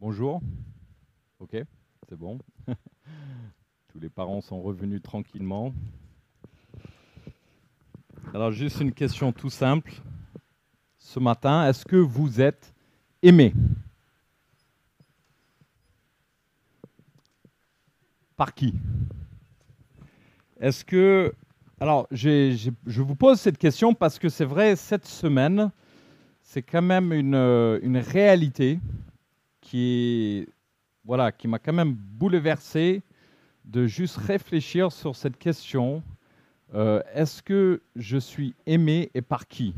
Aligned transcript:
Bonjour. 0.00 0.40
Ok, 1.40 1.62
c'est 2.08 2.16
bon. 2.16 2.38
Tous 3.88 4.00
les 4.00 4.08
parents 4.08 4.40
sont 4.40 4.62
revenus 4.62 5.02
tranquillement. 5.02 5.74
Alors 8.32 8.50
juste 8.50 8.80
une 8.80 8.92
question 8.92 9.30
tout 9.30 9.50
simple. 9.50 9.92
Ce 10.96 11.20
matin, 11.20 11.68
est-ce 11.68 11.84
que 11.84 11.96
vous 11.96 12.40
êtes 12.40 12.72
aimé? 13.20 13.52
Par 18.38 18.54
qui? 18.54 18.72
Est-ce 20.60 20.82
que... 20.82 21.34
Alors, 21.78 22.06
je 22.10 23.02
vous 23.02 23.16
pose 23.16 23.38
cette 23.38 23.58
question 23.58 23.92
parce 23.92 24.18
que 24.18 24.30
c'est 24.30 24.46
vrai, 24.46 24.76
cette 24.76 25.06
semaine, 25.06 25.70
c'est 26.40 26.62
quand 26.62 26.80
même 26.80 27.12
une 27.12 27.98
réalité 27.98 28.80
qui, 29.60 30.46
voilà, 31.04 31.32
qui 31.32 31.48
m'a 31.48 31.58
quand 31.58 31.72
même 31.72 31.92
bouleversé 31.92 33.02
de 33.64 33.86
juste 33.86 34.16
réfléchir 34.16 34.90
sur 34.90 35.14
cette 35.14 35.36
question. 35.36 36.02
Euh, 36.74 37.02
Est-ce 37.14 37.42
que 37.42 37.82
je 37.96 38.18
suis 38.18 38.54
aimé 38.66 39.10
et 39.14 39.22
par 39.22 39.46
qui? 39.46 39.74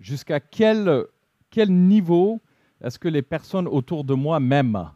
Jusqu'à 0.00 0.40
quel, 0.40 1.04
quel 1.50 1.70
niveau 1.70 2.40
est-ce 2.80 2.98
que 2.98 3.08
les 3.08 3.22
personnes 3.22 3.68
autour 3.68 4.02
de 4.04 4.14
moi 4.14 4.40
m'aiment? 4.40 4.90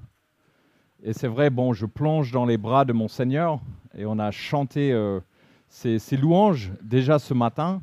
Et 1.03 1.13
c'est 1.13 1.29
vrai, 1.29 1.51
bon, 1.51 1.73
je 1.73 1.87
plonge 1.87 2.33
dans 2.33 2.47
les 2.47 2.57
bras 2.57 2.85
de 2.85 2.93
mon 2.93 3.07
Seigneur 3.07 3.61
et 3.97 4.07
on 4.07 4.19
a 4.19 4.31
chanté 4.33 4.93
euh, 4.93 5.21
ces, 5.69 5.99
ces 5.99 6.17
louanges 6.17 6.73
déjà 6.83 7.19
ce 7.19 7.33
matin. 7.35 7.81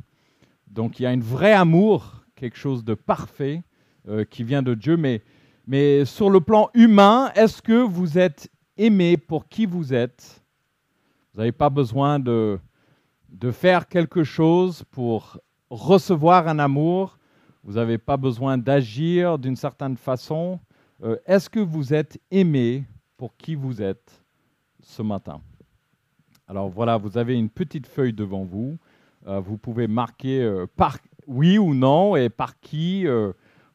Donc 0.67 0.99
il 0.99 1.03
y 1.03 1.05
a 1.05 1.11
un 1.11 1.19
vrai 1.19 1.53
amour, 1.53 2.25
quelque 2.35 2.57
chose 2.57 2.83
de 2.83 2.95
parfait 2.95 3.63
euh, 4.09 4.25
qui 4.25 4.43
vient 4.43 4.61
de 4.61 4.73
Dieu. 4.73 4.97
Mais, 4.97 5.21
mais 5.65 6.05
sur 6.05 6.29
le 6.29 6.41
plan 6.41 6.69
humain, 6.73 7.31
est-ce 7.35 7.61
que 7.61 7.81
vous 7.81 8.17
êtes 8.17 8.49
aimé 8.77 9.17
pour 9.17 9.47
qui 9.47 9.65
vous 9.65 9.93
êtes? 9.93 10.43
Vous 11.33 11.39
n'avez 11.39 11.51
pas 11.51 11.69
besoin 11.69 12.19
de, 12.19 12.59
de 13.29 13.51
faire 13.51 13.87
quelque 13.87 14.23
chose 14.23 14.83
pour 14.91 15.39
recevoir 15.69 16.47
un 16.47 16.59
amour. 16.59 17.17
Vous 17.63 17.73
n'avez 17.73 17.97
pas 17.97 18.17
besoin 18.17 18.57
d'agir 18.57 19.39
d'une 19.39 19.55
certaine 19.55 19.95
façon. 19.95 20.59
Euh, 21.01 21.17
est-ce 21.25 21.49
que 21.49 21.59
vous 21.59 21.93
êtes 21.93 22.19
aimé 22.29 22.83
pour 23.17 23.35
qui 23.37 23.55
vous 23.55 23.81
êtes 23.81 24.21
ce 24.81 25.01
matin? 25.01 25.41
Alors 26.47 26.69
voilà, 26.69 26.97
vous 26.97 27.17
avez 27.17 27.35
une 27.35 27.49
petite 27.49 27.87
feuille 27.87 28.13
devant 28.13 28.43
vous. 28.43 28.77
Euh, 29.27 29.39
vous 29.39 29.57
pouvez 29.57 29.87
marquer 29.87 30.41
euh, 30.43 30.67
par 30.75 30.97
oui 31.25 31.57
ou 31.57 31.73
non 31.73 32.17
et 32.17 32.29
par 32.29 32.59
qui. 32.59 33.05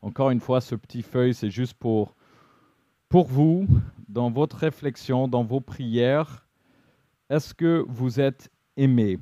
Encore 0.02 0.30
une 0.30 0.40
fois, 0.40 0.60
ce 0.60 0.74
petit 0.74 1.02
feuille, 1.02 1.34
c'est 1.34 1.50
juste 1.50 1.74
pour, 1.74 2.14
pour 3.08 3.26
vous, 3.26 3.66
dans 4.08 4.30
votre 4.30 4.56
réflexion, 4.56 5.28
dans 5.28 5.44
vos 5.44 5.60
prières. 5.60 6.46
Est-ce 7.30 7.52
que 7.54 7.84
vous 7.88 8.20
êtes 8.20 8.50
aimé? 8.76 9.18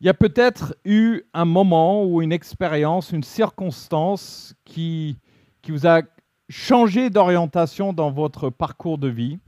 Il 0.00 0.06
y 0.06 0.08
a 0.08 0.14
peut-être 0.14 0.74
eu 0.84 1.22
un 1.32 1.44
moment 1.44 2.04
ou 2.04 2.22
une 2.22 2.32
expérience, 2.32 3.12
une 3.12 3.22
circonstance 3.22 4.54
qui, 4.64 5.16
qui 5.60 5.70
vous 5.70 5.86
a 5.86 6.02
changé 6.48 7.08
d'orientation 7.08 7.92
dans 7.92 8.10
votre 8.10 8.50
parcours 8.50 8.98
de 8.98 9.08
vie. 9.08 9.38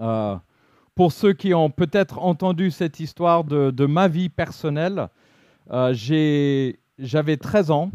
Euh, 0.00 0.36
pour 0.94 1.12
ceux 1.12 1.32
qui 1.32 1.54
ont 1.54 1.70
peut-être 1.70 2.18
entendu 2.18 2.70
cette 2.70 3.00
histoire 3.00 3.42
de, 3.44 3.70
de 3.70 3.86
ma 3.86 4.06
vie 4.06 4.28
personnelle, 4.28 5.08
euh, 5.70 5.92
j'ai- 5.92 6.78
j'avais 6.98 7.36
13 7.36 7.70
ans 7.70 7.90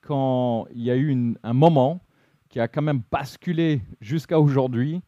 quand 0.00 0.66
il 0.74 0.82
y 0.82 0.90
a 0.90 0.96
eu 0.96 1.34
un 1.42 1.52
moment 1.52 2.00
qui 2.48 2.60
a 2.60 2.68
quand 2.68 2.82
même 2.82 3.02
basculé 3.10 3.82
jusqu'à 4.00 4.40
aujourd'hui. 4.40 5.02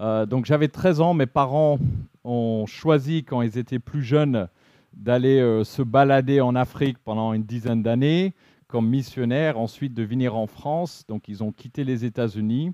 Euh, 0.00 0.26
donc 0.26 0.46
j'avais 0.46 0.68
13 0.68 1.00
ans, 1.00 1.14
mes 1.14 1.26
parents 1.26 1.78
ont 2.24 2.66
choisi 2.66 3.24
quand 3.24 3.42
ils 3.42 3.58
étaient 3.58 3.78
plus 3.78 4.02
jeunes 4.02 4.48
d'aller 4.94 5.40
euh, 5.40 5.64
se 5.64 5.82
balader 5.82 6.40
en 6.40 6.54
Afrique 6.54 6.98
pendant 7.04 7.32
une 7.32 7.44
dizaine 7.44 7.82
d'années 7.82 8.34
comme 8.68 8.88
missionnaires, 8.88 9.58
ensuite 9.58 9.94
de 9.94 10.02
venir 10.02 10.36
en 10.36 10.46
France. 10.46 11.04
Donc 11.08 11.28
ils 11.28 11.42
ont 11.42 11.52
quitté 11.52 11.84
les 11.84 12.04
États-Unis. 12.04 12.72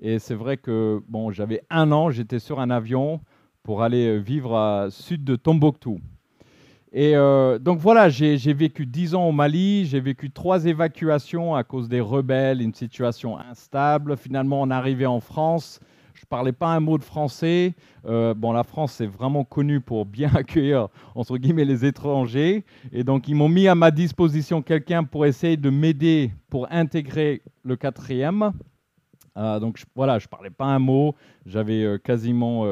Et 0.00 0.18
c'est 0.18 0.34
vrai 0.34 0.56
que 0.56 1.02
bon, 1.08 1.30
j'avais 1.30 1.62
un 1.70 1.92
an, 1.92 2.10
j'étais 2.10 2.38
sur 2.38 2.60
un 2.60 2.70
avion 2.70 3.20
pour 3.62 3.82
aller 3.82 4.06
euh, 4.06 4.18
vivre 4.18 4.56
à 4.56 4.90
sud 4.90 5.24
de 5.24 5.36
Tombouctou. 5.36 6.00
Et 6.94 7.16
euh, 7.16 7.58
donc 7.58 7.78
voilà, 7.78 8.10
j'ai 8.10 8.36
vécu 8.52 8.84
10 8.84 9.14
ans 9.14 9.26
au 9.26 9.32
Mali, 9.32 9.86
j'ai 9.86 10.00
vécu 10.00 10.30
trois 10.30 10.66
évacuations 10.66 11.54
à 11.54 11.64
cause 11.64 11.88
des 11.88 12.00
rebelles, 12.00 12.60
une 12.60 12.74
situation 12.74 13.38
instable. 13.38 14.16
Finalement, 14.18 14.60
on 14.60 14.70
arrivé 14.70 15.06
en 15.06 15.20
France. 15.20 15.80
Je 16.12 16.20
ne 16.20 16.28
parlais 16.28 16.52
pas 16.52 16.68
un 16.68 16.80
mot 16.80 16.98
de 16.98 17.02
français. 17.02 17.74
Euh, 18.04 18.34
bon, 18.34 18.52
la 18.52 18.62
France 18.62 19.00
est 19.00 19.06
vraiment 19.06 19.42
connue 19.42 19.80
pour 19.80 20.04
bien 20.04 20.30
accueillir, 20.34 20.88
entre 21.14 21.38
guillemets, 21.38 21.64
les 21.64 21.86
étrangers. 21.86 22.62
Et 22.92 23.04
donc, 23.04 23.26
ils 23.26 23.34
m'ont 23.34 23.48
mis 23.48 23.68
à 23.68 23.74
ma 23.74 23.90
disposition 23.90 24.60
quelqu'un 24.60 25.02
pour 25.02 25.24
essayer 25.24 25.56
de 25.56 25.70
m'aider 25.70 26.30
pour 26.50 26.70
intégrer 26.70 27.40
le 27.64 27.74
quatrième. 27.76 28.52
Euh, 29.38 29.58
donc 29.58 29.82
voilà, 29.96 30.18
je 30.18 30.28
parlais 30.28 30.50
pas 30.50 30.66
un 30.66 30.78
mot. 30.78 31.14
J'avais 31.46 31.98
quasiment 32.04 32.66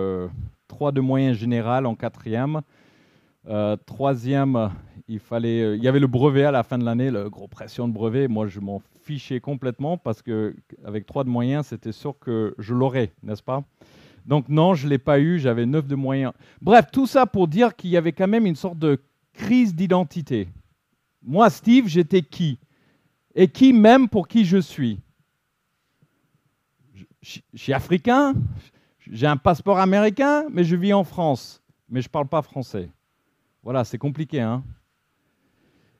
trois 0.69 0.93
de 0.93 1.01
moyenne 1.01 1.33
générale 1.33 1.87
en 1.87 1.95
quatrième. 1.95 2.61
Euh, 3.49 3.77
troisième, 3.87 4.71
il 5.09 5.19
fallait, 5.19 5.63
euh, 5.63 5.77
il 5.77 5.83
y 5.83 5.89
avait 5.89 5.99
le 5.99 6.07
brevet 6.07 6.45
à 6.45 6.51
la 6.51 6.63
fin 6.63 6.79
de 6.79 6.85
l'année, 6.85 7.11
le 7.11 7.31
gros 7.31 7.49
pression 7.49 7.89
de 7.89 7.93
brevet. 7.93 8.29
Moi, 8.29 8.47
je 8.47 8.61
m'en 8.61 8.83
fichais 9.03 9.41
complètement 9.41 9.97
parce 9.97 10.23
que 10.23 10.55
avec 10.85 11.07
trois 11.07 11.25
de 11.25 11.31
moyens, 11.31 11.67
c'était 11.67 11.93
sûr 11.93 12.19
que 12.19 12.55
je 12.59 12.75
l'aurais, 12.75 13.13
n'est-ce 13.23 13.43
pas? 13.43 13.65
Donc 14.27 14.49
non, 14.49 14.75
je 14.75 14.87
l'ai 14.87 14.99
pas 14.99 15.19
eu. 15.19 15.39
J'avais 15.39 15.67
neuf 15.67 15.87
de 15.87 15.95
moyens. 15.95 16.33
Bref, 16.61 16.87
tout 16.93 17.07
ça 17.07 17.27
pour 17.27 17.49
dire 17.49 17.75
qu'il 17.75 17.91
y 17.91 17.97
avait 17.97 18.13
quand 18.13 18.29
même 18.29 18.47
une 18.47 18.57
sorte 18.57 18.79
de 18.79 18.99
crise 19.33 19.75
d'identité. 19.75 20.49
Moi, 21.23 21.49
Steve, 21.51 21.87
j'étais 21.87 22.23
qui? 22.23 22.59
Et 23.35 23.49
qui 23.49 23.73
m'aime 23.73 24.09
pour 24.09 24.29
qui 24.29 24.45
je 24.45 24.59
suis? 24.59 24.99
Je 27.23 27.41
suis 27.55 27.73
africain, 27.73 28.35
j'ai 29.11 29.27
un 29.27 29.37
passeport 29.37 29.79
américain, 29.79 30.47
mais 30.51 30.65
je 30.65 30.75
vis 30.75 30.95
en 30.95 31.05
France, 31.05 31.63
mais 31.89 32.01
je 32.01 32.09
ne 32.09 32.11
parle 32.11 32.29
pas 32.29 32.41
français. 32.41 32.89
Voilà, 33.63 33.85
c'est 33.85 33.99
compliqué. 33.99 34.41
Hein 34.41 34.63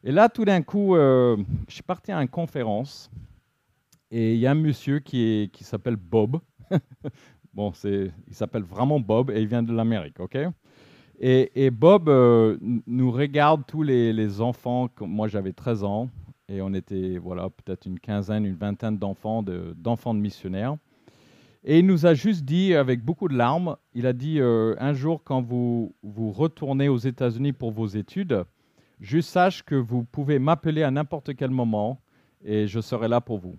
et 0.03 0.13
là, 0.13 0.29
tout 0.29 0.45
d'un 0.45 0.63
coup, 0.63 0.97
euh, 0.97 1.37
je 1.69 1.75
suis 1.75 1.83
parti 1.83 2.11
à 2.11 2.21
une 2.21 2.29
conférence 2.29 3.11
et 4.11 4.35
il 4.35 4.41
y 4.41 4.47
a 4.47 4.53
un 4.53 4.55
monsieur 4.55 4.99
qui, 5.01 5.51
s'appelle 5.61 5.97
Bob. 5.97 6.41
bon, 7.55 7.73
c'est, 7.73 8.11
il 8.27 8.35
s'appelle 8.35 8.63
vraiment 8.63 8.99
Bob 8.99 9.31
et 9.31 9.41
il 9.41 9.47
vient 9.47 9.63
de 9.63 9.73
l'Amérique, 9.73 10.21
ok? 10.21 10.39
Et, 11.23 11.71
Bob 11.71 12.09
euh, 12.09 12.57
nous 12.61 13.11
regarde 13.11 13.65
tous 13.67 13.83
les, 13.83 14.15
les 14.15 14.41
enfants, 14.41 14.89
moi 15.03 15.29
j'avais 15.29 15.53
13 15.53 15.85
ans, 15.85 16.09
et 16.49 16.63
on 16.63 16.73
était 16.73 17.19
voilà, 17.19 17.51
peut-être 17.51 17.85
une 17.85 18.01
quinzaine, 18.01 18.47
une 18.47 18.57
vingtaine 18.57 18.97
d'enfants 18.97 19.43
de, 19.43 19.75
d'enfants 19.77 20.15
de 20.15 20.19
missionnaires. 20.19 20.77
Et 21.63 21.79
il 21.79 21.87
nous 21.87 22.07
a 22.07 22.15
juste 22.15 22.45
dit, 22.45 22.75
avec 22.75 23.05
beaucoup 23.05 23.29
de 23.29 23.37
larmes, 23.37 23.77
il 23.93 24.07
a 24.07 24.13
dit 24.13 24.41
euh, 24.41 24.75
un 24.79 24.95
jour, 24.95 25.23
quand 25.23 25.43
vous, 25.43 25.95
vous 26.03 26.33
retournez 26.33 26.89
aux 26.89 26.97
États-Unis 26.97 27.53
pour 27.53 27.71
vos 27.71 27.87
études, 27.87 28.45
juste 28.99 29.29
sache 29.29 29.63
que 29.63 29.75
vous 29.75 30.05
pouvez 30.05 30.39
m'appeler 30.39 30.83
à 30.83 30.91
n'importe 30.91 31.35
quel 31.37 31.51
moment 31.51 32.01
et 32.43 32.67
je 32.67 32.81
serai 32.81 33.09
là 33.09 33.21
pour 33.21 33.39
vous. 33.39 33.59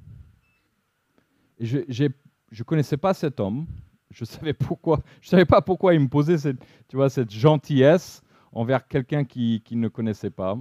Et 1.60 1.66
je 1.66 1.78
ne 1.78 2.64
connaissais 2.64 2.98
pas 2.98 3.14
cet 3.14 3.40
homme. 3.40 3.68
Je 4.10 4.26
savais 4.26 4.54
pourquoi. 4.54 5.00
Je 5.22 5.30
savais 5.30 5.46
pas 5.46 5.62
pourquoi 5.62 5.94
il 5.94 6.00
me 6.00 6.08
posait 6.08 6.40
cette, 6.40 6.60
tu 6.88 6.96
vois, 6.96 7.10
cette 7.10 7.32
gentillesse 7.32 8.24
envers 8.52 8.88
quelqu'un 8.88 9.24
qui, 9.24 9.62
qui 9.64 9.76
ne 9.76 9.88
connaissait 9.88 10.32
pas. 10.32 10.58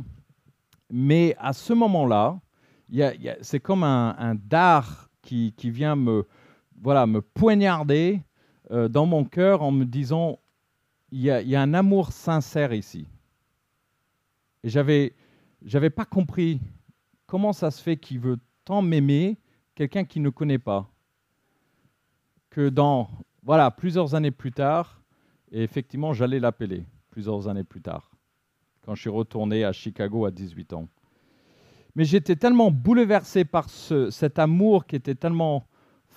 Mais 0.90 1.34
à 1.38 1.54
ce 1.54 1.72
moment-là, 1.72 2.38
c'est 3.40 3.60
comme 3.60 3.82
un, 3.82 4.14
un 4.18 4.34
dard 4.34 5.08
qui, 5.22 5.54
qui 5.56 5.70
vient 5.70 5.96
me, 5.96 6.26
voilà, 6.80 7.06
me 7.06 7.20
poignarder 7.20 8.22
euh, 8.70 8.88
dans 8.88 9.06
mon 9.06 9.24
cœur 9.24 9.62
en 9.62 9.70
me 9.70 9.84
disant 9.84 10.38
il 11.12 11.20
y, 11.20 11.30
a, 11.30 11.60
un 11.60 11.74
amour 11.74 12.12
sincère 12.12 12.72
ici. 12.72 13.06
Et 14.62 14.68
j'avais 14.68 15.14
j'avais 15.62 15.90
pas 15.90 16.04
compris 16.04 16.60
comment 17.26 17.52
ça 17.52 17.70
se 17.70 17.82
fait 17.82 17.96
qu'il 17.96 18.20
veut 18.20 18.38
tant 18.64 18.80
m'aimer 18.80 19.36
quelqu'un 19.74 20.04
qui 20.04 20.20
ne 20.20 20.30
connaît 20.30 20.58
pas. 20.58 20.88
Que 22.48 22.68
dans 22.68 23.10
voilà 23.42 23.70
plusieurs 23.70 24.14
années 24.14 24.30
plus 24.30 24.52
tard, 24.52 25.02
et 25.50 25.62
effectivement 25.62 26.12
j'allais 26.12 26.38
l'appeler 26.38 26.84
plusieurs 27.10 27.48
années 27.48 27.64
plus 27.64 27.80
tard, 27.82 28.10
quand 28.82 28.94
je 28.94 29.00
suis 29.00 29.10
retourné 29.10 29.64
à 29.64 29.72
Chicago 29.72 30.24
à 30.26 30.30
18 30.30 30.72
ans. 30.74 30.88
Mais 31.96 32.04
j'étais 32.04 32.36
tellement 32.36 32.70
bouleversé 32.70 33.44
par 33.44 33.68
ce- 33.68 34.10
cet 34.10 34.38
amour 34.38 34.86
qui 34.86 34.94
était 34.94 35.16
tellement 35.16 35.66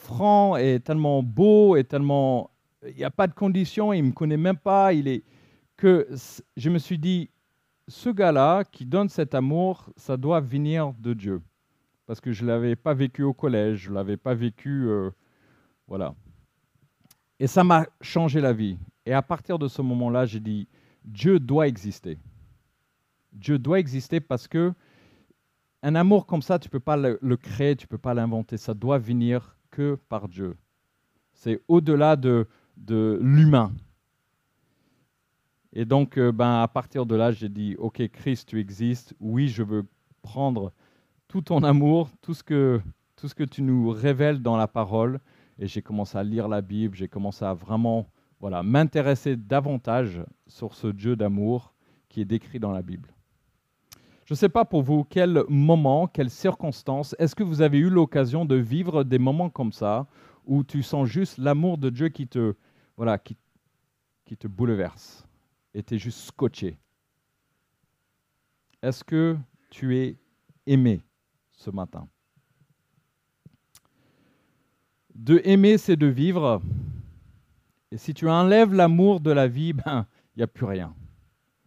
franc 0.03 0.55
et 0.57 0.79
tellement 0.79 1.23
beau 1.23 1.75
et 1.75 1.83
tellement 1.83 2.51
il 2.87 2.95
n'y 2.95 3.03
a 3.03 3.11
pas 3.11 3.27
de 3.27 3.33
conditions, 3.33 3.93
il 3.93 4.03
me 4.03 4.11
connaît 4.11 4.37
même 4.37 4.57
pas, 4.57 4.93
il 4.93 5.07
est 5.07 5.23
que 5.77 6.07
je 6.57 6.69
me 6.69 6.77
suis 6.77 6.97
dit 6.97 7.29
ce 7.87 8.09
gars-là 8.09 8.63
qui 8.65 8.85
donne 8.85 9.09
cet 9.09 9.33
amour, 9.35 9.89
ça 9.95 10.17
doit 10.17 10.41
venir 10.41 10.93
de 10.99 11.13
Dieu 11.13 11.41
parce 12.05 12.19
que 12.19 12.31
je 12.31 12.43
ne 12.43 12.49
l'avais 12.49 12.75
pas 12.75 12.93
vécu 12.93 13.23
au 13.23 13.33
collège, 13.33 13.79
je 13.79 13.89
ne 13.89 13.95
l'avais 13.95 14.17
pas 14.17 14.33
vécu, 14.33 14.87
euh, 14.87 15.09
voilà. 15.87 16.13
Et 17.39 17.47
ça 17.47 17.63
m'a 17.63 17.85
changé 18.01 18.41
la 18.41 18.53
vie. 18.53 18.77
Et 19.05 19.13
à 19.13 19.21
partir 19.21 19.57
de 19.59 19.67
ce 19.67 19.81
moment-là, 19.81 20.25
j'ai 20.25 20.39
dit, 20.39 20.67
Dieu 21.03 21.39
doit 21.39 21.67
exister. 21.67 22.17
Dieu 23.31 23.57
doit 23.57 23.79
exister 23.79 24.19
parce 24.19 24.47
que 24.47 24.73
un 25.81 25.95
amour 25.95 26.25
comme 26.25 26.41
ça, 26.41 26.59
tu 26.59 26.67
ne 26.67 26.71
peux 26.71 26.79
pas 26.79 26.95
le, 26.95 27.35
créer, 27.35 27.75
tu 27.75 27.85
ne 27.85 27.89
peux 27.89 27.97
pas 27.97 28.13
l'inventer. 28.13 28.57
Ça 28.57 28.73
doit 28.73 28.97
venir 28.97 29.57
que 29.73 29.97
par 30.07 30.27
Dieu. 30.29 30.55
C'est 31.33 31.59
au-delà 31.67 32.15
de, 32.15 32.47
de 32.77 33.19
l'humain. 33.21 33.73
Et 35.73 35.85
donc, 35.85 36.17
euh, 36.17 36.31
ben, 36.31 36.61
à 36.61 36.67
partir 36.67 37.07
de 37.07 37.15
là, 37.15 37.31
j'ai 37.31 37.49
dit, 37.49 37.75
OK, 37.79 38.07
Christ, 38.09 38.49
tu 38.49 38.59
existes. 38.59 39.15
Oui, 39.19 39.47
je 39.47 39.63
veux 39.63 39.87
prendre 40.21 40.71
tout 41.27 41.41
ton 41.41 41.63
amour, 41.63 42.11
tout 42.21 42.35
ce 42.35 42.43
que, 42.43 42.79
tout 43.15 43.27
ce 43.27 43.33
que 43.33 43.43
tu 43.43 43.63
nous 43.63 43.89
révèles 43.89 44.41
dans 44.41 44.55
la 44.55 44.67
parole. 44.67 45.19
Et 45.57 45.67
j'ai 45.67 45.81
commencé 45.81 46.17
à 46.17 46.23
lire 46.23 46.47
la 46.47 46.61
Bible, 46.61 46.95
j'ai 46.95 47.07
commencé 47.07 47.43
à 47.43 47.55
vraiment 47.55 48.07
voilà, 48.39 48.61
m'intéresser 48.61 49.35
davantage 49.35 50.23
sur 50.47 50.75
ce 50.75 50.87
Dieu 50.87 51.15
d'amour 51.15 51.73
qui 52.09 52.21
est 52.21 52.25
décrit 52.25 52.59
dans 52.59 52.71
la 52.71 52.83
Bible. 52.83 53.12
Je 54.25 54.33
ne 54.33 54.37
sais 54.37 54.49
pas 54.49 54.63
pour 54.63 54.83
vous 54.83 55.03
quel 55.03 55.43
moment, 55.49 56.07
quelles 56.07 56.29
circonstances, 56.29 57.15
est-ce 57.19 57.35
que 57.35 57.43
vous 57.43 57.61
avez 57.61 57.77
eu 57.77 57.89
l'occasion 57.89 58.45
de 58.45 58.55
vivre 58.55 59.03
des 59.03 59.19
moments 59.19 59.49
comme 59.49 59.73
ça, 59.73 60.07
où 60.45 60.63
tu 60.63 60.81
sens 60.81 61.07
juste 61.07 61.37
l'amour 61.37 61.77
de 61.77 61.89
Dieu 61.89 62.09
qui 62.09 62.27
te, 62.27 62.55
voilà, 62.95 63.17
qui, 63.17 63.35
qui 64.25 64.37
te 64.37 64.47
bouleverse 64.47 65.27
et 65.73 65.83
tu 65.83 65.95
es 65.95 65.97
juste 65.97 66.19
scotché? 66.19 66.77
Est-ce 68.81 69.03
que 69.03 69.37
tu 69.69 69.97
es 69.97 70.17
aimé 70.65 71.01
ce 71.51 71.69
matin? 71.69 72.07
De 75.15 75.41
aimer, 75.43 75.77
c'est 75.77 75.95
de 75.95 76.07
vivre. 76.07 76.61
Et 77.91 77.97
si 77.97 78.13
tu 78.13 78.27
enlèves 78.29 78.73
l'amour 78.73 79.19
de 79.19 79.31
la 79.31 79.47
vie, 79.47 79.73
ben, 79.73 80.07
il 80.35 80.39
n'y 80.39 80.43
a 80.43 80.47
plus 80.47 80.65
rien. 80.65 80.95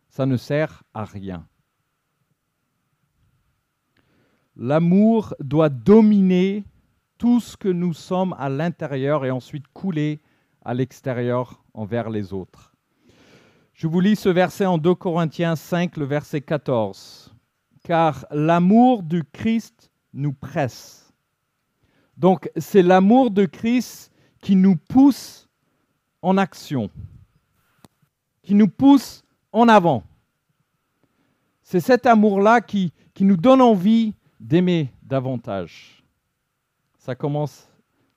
Ça 0.09 0.27
ne 0.27 0.37
sert 0.37 0.83
à 0.93 1.05
rien. 1.05 1.47
L'amour 4.57 5.35
doit 5.39 5.69
dominer 5.69 6.65
tout 7.19 7.41
ce 7.41 7.57
que 7.57 7.69
nous 7.69 7.93
sommes 7.93 8.35
à 8.39 8.49
l'intérieur 8.49 9.25
et 9.25 9.31
ensuite 9.31 9.67
couler 9.75 10.21
à 10.65 10.73
l'extérieur 10.73 11.63
envers 11.75 12.09
les 12.09 12.33
autres. 12.33 12.75
Je 13.75 13.87
vous 13.87 14.01
lis 14.01 14.17
ce 14.17 14.31
verset 14.31 14.65
en 14.65 14.79
2 14.79 14.95
Corinthiens 14.95 15.57
5, 15.57 15.99
le 15.99 16.07
verset 16.07 16.41
14. 16.41 17.35
Car 17.85 18.25
l'amour 18.31 19.03
du 19.03 19.23
Christ 19.25 19.91
nous 20.15 20.33
presse. 20.33 21.13
Donc 22.17 22.51
c'est 22.57 22.83
l'amour 22.83 23.31
de 23.31 23.45
Christ 23.45 24.11
qui 24.41 24.57
nous 24.57 24.77
pousse 24.77 25.51
en 26.23 26.39
action, 26.39 26.91
qui 28.43 28.55
nous 28.55 28.69
pousse 28.69 29.23
en 29.53 29.69
avant. 29.69 30.03
C'est 31.63 31.81
cet 31.81 32.07
amour-là 32.07 32.63
qui, 32.63 32.93
qui 33.13 33.25
nous 33.25 33.37
donne 33.37 33.61
envie 33.61 34.15
d'aimer 34.41 34.93
davantage. 35.03 36.05
Ça 36.99 37.15
commence 37.15 37.69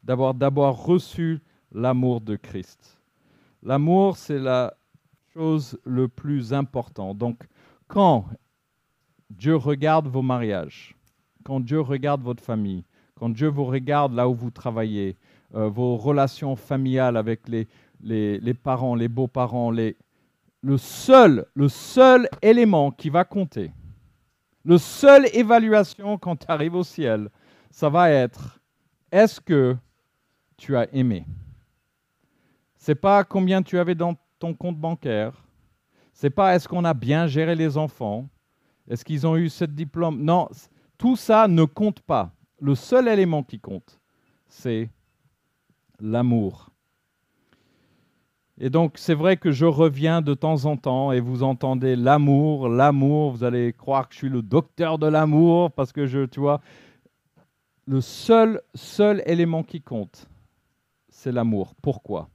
d'avoir 0.03 0.33
d'abord 0.33 0.85
reçu 0.85 1.39
l'amour 1.71 2.21
de 2.21 2.35
Christ. 2.35 2.99
L'amour, 3.63 4.17
c'est 4.17 4.39
la 4.39 4.73
chose 5.33 5.79
le 5.83 6.07
plus 6.07 6.53
important. 6.53 7.13
Donc, 7.13 7.43
quand 7.87 8.25
Dieu 9.29 9.55
regarde 9.55 10.07
vos 10.07 10.21
mariages, 10.21 10.95
quand 11.43 11.59
Dieu 11.59 11.81
regarde 11.81 12.21
votre 12.21 12.43
famille, 12.43 12.83
quand 13.15 13.29
Dieu 13.29 13.47
vous 13.47 13.65
regarde 13.65 14.13
là 14.13 14.27
où 14.27 14.33
vous 14.33 14.49
travaillez, 14.49 15.17
euh, 15.55 15.67
vos 15.67 15.97
relations 15.97 16.55
familiales 16.55 17.17
avec 17.17 17.47
les, 17.47 17.67
les, 18.01 18.53
parents, 18.53 18.95
les 18.95 19.07
beaux-parents, 19.07 19.71
les... 19.71 19.97
le, 20.61 20.77
seul, 20.77 21.45
le 21.53 21.69
seul 21.69 22.29
élément 22.41 22.91
qui 22.91 23.09
va 23.09 23.23
compter, 23.25 23.71
le 24.65 24.77
seule 24.77 25.27
évaluation 25.33 26.17
quand 26.17 26.35
tu 26.35 26.45
arrives 26.49 26.75
au 26.75 26.83
ciel, 26.83 27.29
ça 27.71 27.89
va 27.89 28.09
être 28.09 28.59
est-ce 29.11 29.39
que 29.41 29.75
tu 30.57 30.75
as 30.75 30.93
aimé? 30.93 31.25
C'est 32.77 32.95
pas 32.95 33.23
combien 33.23 33.61
tu 33.63 33.77
avais 33.79 33.95
dans 33.95 34.15
ton 34.37 34.53
compte 34.53 34.77
bancaire. 34.77 35.33
C'est 36.13 36.29
pas 36.29 36.55
est-ce 36.55 36.67
qu'on 36.67 36.85
a 36.85 36.93
bien 36.93 37.27
géré 37.27 37.55
les 37.55 37.77
enfants, 37.77 38.27
est-ce 38.89 39.05
qu'ils 39.05 39.25
ont 39.25 39.37
eu 39.37 39.49
ce 39.49 39.65
diplôme? 39.65 40.21
Non, 40.21 40.49
tout 40.97 41.15
ça 41.15 41.47
ne 41.47 41.63
compte 41.63 42.01
pas. 42.01 42.31
Le 42.59 42.75
seul 42.75 43.07
élément 43.07 43.43
qui 43.43 43.59
compte, 43.59 43.99
c'est 44.47 44.89
l'amour. 45.99 46.69
Et 48.61 48.69
donc, 48.69 48.97
c'est 48.97 49.13
vrai 49.13 49.37
que 49.37 49.51
je 49.51 49.65
reviens 49.65 50.21
de 50.21 50.33
temps 50.33 50.65
en 50.65 50.75
temps 50.75 51.13
et 51.13 51.21
vous 51.21 51.43
entendez 51.43 51.95
l'amour, 51.95 52.67
l'amour. 52.67 53.31
Vous 53.31 53.45
allez 53.45 53.71
croire 53.71 54.09
que 54.09 54.13
je 54.13 54.19
suis 54.19 54.29
le 54.29 54.41
docteur 54.41 54.99
de 54.99 55.07
l'amour 55.07 55.71
parce 55.71 55.93
que 55.93 56.05
je, 56.05 56.25
tu 56.25 56.41
vois, 56.41 56.59
le 57.85 58.01
seul, 58.01 58.61
seul 58.75 59.23
élément 59.25 59.63
qui 59.63 59.81
compte, 59.81 60.27
c'est 61.07 61.31
l'amour. 61.31 61.73
Pourquoi? 61.81 62.29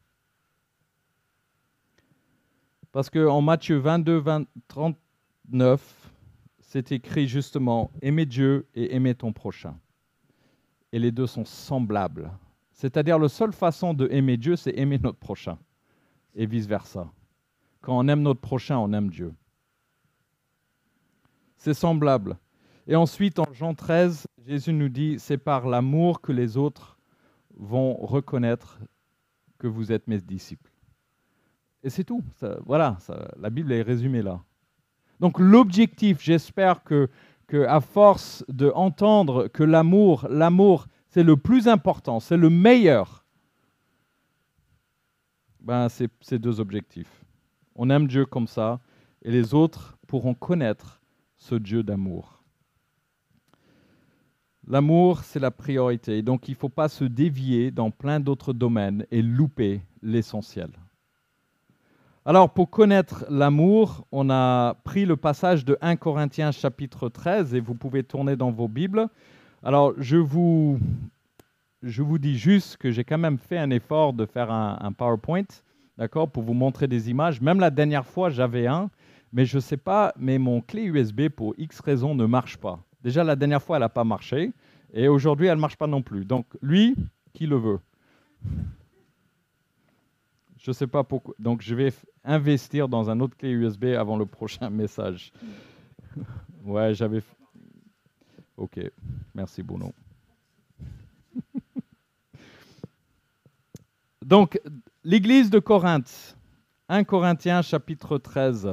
Parce 2.90 3.10
qu'en 3.10 3.42
Matthieu 3.42 3.76
22, 3.76 4.24
39, 4.68 6.10
c'est 6.60 6.90
écrit 6.90 7.28
justement 7.28 7.90
aimer 8.00 8.24
Dieu 8.24 8.66
et 8.74 8.94
aimer 8.94 9.14
ton 9.14 9.34
prochain. 9.34 9.76
Et 10.90 10.98
les 10.98 11.12
deux 11.12 11.26
sont 11.26 11.44
semblables. 11.44 12.30
C'est-à-dire 12.72 13.18
la 13.18 13.28
seule 13.28 13.52
façon 13.52 13.92
de 13.92 14.08
aimer 14.10 14.38
Dieu, 14.38 14.56
c'est 14.56 14.78
aimer 14.78 14.98
notre 14.98 15.18
prochain. 15.18 15.58
Et 16.34 16.46
vice-versa. 16.46 17.10
Quand 17.80 17.98
on 17.98 18.08
aime 18.08 18.22
notre 18.22 18.40
prochain, 18.40 18.78
on 18.78 18.92
aime 18.92 19.10
Dieu. 19.10 19.34
C'est 21.56 21.74
semblable. 21.74 22.36
Et 22.86 22.96
ensuite, 22.96 23.38
en 23.38 23.52
Jean 23.52 23.74
13, 23.74 24.26
Jésus 24.46 24.72
nous 24.72 24.88
dit, 24.88 25.16
c'est 25.18 25.38
par 25.38 25.66
l'amour 25.66 26.20
que 26.20 26.32
les 26.32 26.56
autres 26.56 26.98
vont 27.56 27.94
reconnaître 27.94 28.78
que 29.58 29.66
vous 29.66 29.92
êtes 29.92 30.06
mes 30.08 30.18
disciples. 30.18 30.70
Et 31.82 31.90
c'est 31.90 32.04
tout. 32.04 32.22
voilà, 32.64 32.98
la 33.38 33.50
Bible 33.50 33.72
est 33.72 33.82
résumée 33.82 34.22
là. 34.22 34.40
Donc 35.20 35.38
l'objectif, 35.38 36.20
j'espère 36.20 36.82
que, 36.82 37.08
que, 37.46 37.64
à 37.66 37.80
force 37.80 38.44
d'entendre 38.48 39.48
que 39.48 39.62
l'amour, 39.62 40.26
l'amour, 40.28 40.86
c'est 41.08 41.22
le 41.22 41.36
plus 41.36 41.68
important, 41.68 42.20
c'est 42.20 42.36
le 42.36 42.50
meilleur, 42.50 43.23
ben 45.64 45.88
c'est 45.88 46.10
ces 46.20 46.38
deux 46.38 46.60
objectifs. 46.60 47.24
On 47.74 47.90
aime 47.90 48.06
Dieu 48.06 48.26
comme 48.26 48.46
ça, 48.46 48.80
et 49.22 49.30
les 49.30 49.54
autres 49.54 49.96
pourront 50.06 50.34
connaître 50.34 51.00
ce 51.36 51.54
Dieu 51.54 51.82
d'amour. 51.82 52.42
L'amour, 54.66 55.24
c'est 55.24 55.40
la 55.40 55.50
priorité, 55.50 56.22
donc 56.22 56.48
il 56.48 56.52
ne 56.52 56.56
faut 56.56 56.68
pas 56.68 56.88
se 56.88 57.04
dévier 57.04 57.70
dans 57.70 57.90
plein 57.90 58.20
d'autres 58.20 58.52
domaines 58.52 59.06
et 59.10 59.22
louper 59.22 59.82
l'essentiel. 60.02 60.70
Alors, 62.26 62.48
pour 62.48 62.70
connaître 62.70 63.26
l'amour, 63.28 64.06
on 64.10 64.30
a 64.30 64.74
pris 64.84 65.04
le 65.04 65.16
passage 65.16 65.66
de 65.66 65.76
1 65.82 65.96
Corinthiens 65.96 66.52
chapitre 66.52 67.10
13 67.10 67.54
et 67.54 67.60
vous 67.60 67.74
pouvez 67.74 68.02
tourner 68.02 68.36
dans 68.36 68.50
vos 68.50 68.68
Bibles. 68.68 69.08
Alors, 69.62 69.92
je 69.98 70.16
vous, 70.16 70.78
je 71.84 72.02
vous 72.02 72.18
dis 72.18 72.36
juste 72.36 72.78
que 72.78 72.90
j'ai 72.90 73.04
quand 73.04 73.18
même 73.18 73.38
fait 73.38 73.58
un 73.58 73.70
effort 73.70 74.14
de 74.14 74.24
faire 74.24 74.50
un, 74.50 74.92
PowerPoint, 74.92 75.44
d'accord, 75.98 76.30
pour 76.30 76.42
vous 76.42 76.54
montrer 76.54 76.88
des 76.88 77.10
images. 77.10 77.40
Même 77.40 77.60
la 77.60 77.70
dernière 77.70 78.06
fois, 78.06 78.30
j'avais 78.30 78.66
un, 78.66 78.90
mais 79.32 79.44
je 79.44 79.56
ne 79.56 79.60
sais 79.60 79.76
pas, 79.76 80.14
mais 80.18 80.38
mon 80.38 80.60
clé 80.60 80.84
USB, 80.84 81.28
pour 81.28 81.54
X 81.58 81.80
raisons, 81.80 82.14
ne 82.14 82.24
marche 82.24 82.56
pas. 82.56 82.82
Déjà, 83.02 83.22
la 83.22 83.36
dernière 83.36 83.62
fois, 83.62 83.76
elle 83.76 83.82
n'a 83.82 83.90
pas 83.90 84.04
marché, 84.04 84.52
et 84.94 85.08
aujourd'hui, 85.08 85.48
elle 85.48 85.56
ne 85.56 85.60
marche 85.60 85.76
pas 85.76 85.86
non 85.86 86.00
plus. 86.00 86.24
Donc, 86.24 86.46
lui, 86.62 86.96
qui 87.34 87.46
le 87.46 87.56
veut? 87.56 87.80
Je 90.58 90.70
ne 90.70 90.72
sais 90.72 90.86
pas 90.86 91.04
pourquoi. 91.04 91.34
Donc, 91.38 91.60
je 91.60 91.74
vais 91.74 91.92
investir 92.24 92.88
dans 92.88 93.10
un 93.10 93.20
autre 93.20 93.36
clé 93.36 93.50
USB 93.50 93.84
avant 93.98 94.16
le 94.16 94.24
prochain 94.24 94.70
message. 94.70 95.32
ouais, 96.64 96.94
j'avais. 96.94 97.20
Ok, 98.56 98.80
merci 99.34 99.62
Bruno. 99.62 99.92
Donc, 104.24 104.58
l'église 105.04 105.50
de 105.50 105.58
Corinthe, 105.58 106.34
1 106.88 107.04
Corinthiens 107.04 107.60
chapitre 107.60 108.16
13. 108.16 108.70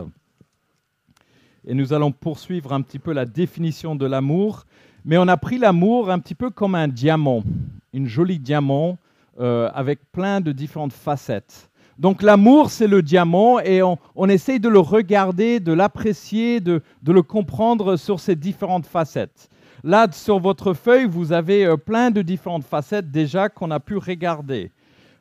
Et 1.65 1.73
nous 1.73 1.91
allons 1.91 2.13
poursuivre 2.13 2.71
un 2.71 2.81
petit 2.81 2.99
peu 2.99 3.11
la 3.11 3.25
définition 3.25 3.93
de 3.93 4.05
l'amour. 4.05 4.63
Mais 5.03 5.17
on 5.17 5.27
a 5.27 5.35
pris 5.35 5.57
l'amour 5.57 6.09
un 6.09 6.19
petit 6.19 6.35
peu 6.35 6.51
comme 6.51 6.73
un 6.73 6.87
diamant, 6.87 7.43
une 7.91 8.07
jolie 8.07 8.39
diamant 8.39 8.97
euh, 9.41 9.69
avec 9.73 9.99
plein 10.13 10.39
de 10.39 10.53
différentes 10.53 10.93
facettes. 10.93 11.69
Donc 11.99 12.21
l'amour, 12.21 12.69
c'est 12.69 12.87
le 12.87 13.01
diamant 13.01 13.59
et 13.59 13.81
on, 13.83 14.29
essaye 14.29 14.61
de 14.61 14.69
le 14.69 14.79
regarder, 14.79 15.59
de 15.59 15.73
l'apprécier, 15.73 16.61
de, 16.61 16.81
le 17.05 17.21
comprendre 17.23 17.97
sur 17.97 18.21
ses 18.21 18.37
différentes 18.37 18.85
facettes. 18.85 19.49
Là, 19.83 20.07
sur 20.13 20.39
votre 20.39 20.73
feuille, 20.73 21.07
vous 21.07 21.33
avez 21.33 21.65
euh, 21.65 21.75
plein 21.75 22.09
de 22.09 22.21
différentes 22.21 22.63
facettes 22.63 23.11
déjà 23.11 23.49
qu'on 23.49 23.71
a 23.71 23.81
pu 23.81 23.97
regarder, 23.97 24.71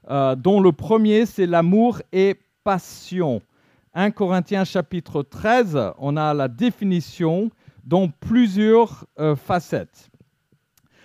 euh, 0.08 0.34
dont 0.34 0.60
le 0.60 0.72
premier, 0.72 1.26
c'est 1.26 1.46
l'amour 1.46 2.00
et 2.12 2.36
passion. 2.64 3.42
1 3.94 4.12
Corinthiens 4.12 4.64
chapitre 4.64 5.22
13, 5.22 5.92
on 5.98 6.16
a 6.16 6.32
la 6.32 6.48
définition 6.48 7.50
dont 7.84 8.10
plusieurs 8.20 9.04
euh, 9.18 9.36
facettes. 9.36 10.10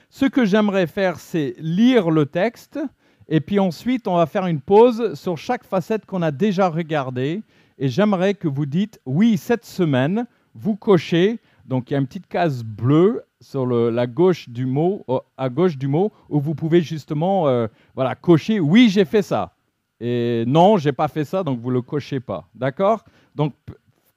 Ce 0.09 0.25
que 0.25 0.45
j'aimerais 0.45 0.87
faire, 0.87 1.19
c'est 1.19 1.55
lire 1.57 2.09
le 2.09 2.25
texte, 2.25 2.79
et 3.27 3.41
puis 3.41 3.59
ensuite, 3.59 4.07
on 4.07 4.15
va 4.15 4.27
faire 4.27 4.45
une 4.45 4.61
pause 4.61 5.15
sur 5.15 5.37
chaque 5.37 5.65
facette 5.65 6.05
qu'on 6.05 6.21
a 6.21 6.31
déjà 6.31 6.69
regardée, 6.69 7.41
et 7.77 7.89
j'aimerais 7.89 8.33
que 8.33 8.47
vous 8.47 8.65
dites, 8.65 9.01
oui, 9.05 9.35
cette 9.37 9.65
semaine, 9.65 10.25
vous 10.53 10.75
cochez, 10.75 11.39
donc 11.65 11.89
il 11.89 11.93
y 11.93 11.97
a 11.97 11.99
une 11.99 12.07
petite 12.07 12.27
case 12.27 12.63
bleue 12.63 13.24
sur 13.41 13.65
la 13.65 14.07
gauche 14.07 14.49
du 14.49 14.65
mot, 14.65 15.05
à 15.37 15.49
gauche 15.49 15.77
du 15.77 15.87
mot, 15.87 16.11
où 16.29 16.39
vous 16.39 16.55
pouvez 16.55 16.81
justement 16.81 17.47
euh, 17.47 17.67
voilà, 17.95 18.15
cocher, 18.15 18.59
oui, 18.59 18.89
j'ai 18.89 19.05
fait 19.05 19.21
ça. 19.21 19.53
Et 19.99 20.43
non, 20.47 20.77
j'ai 20.77 20.91
pas 20.91 21.07
fait 21.07 21.25
ça, 21.25 21.43
donc 21.43 21.59
vous 21.59 21.69
le 21.69 21.81
cochez 21.81 22.19
pas. 22.19 22.47
D'accord? 22.55 23.03
Donc 23.35 23.53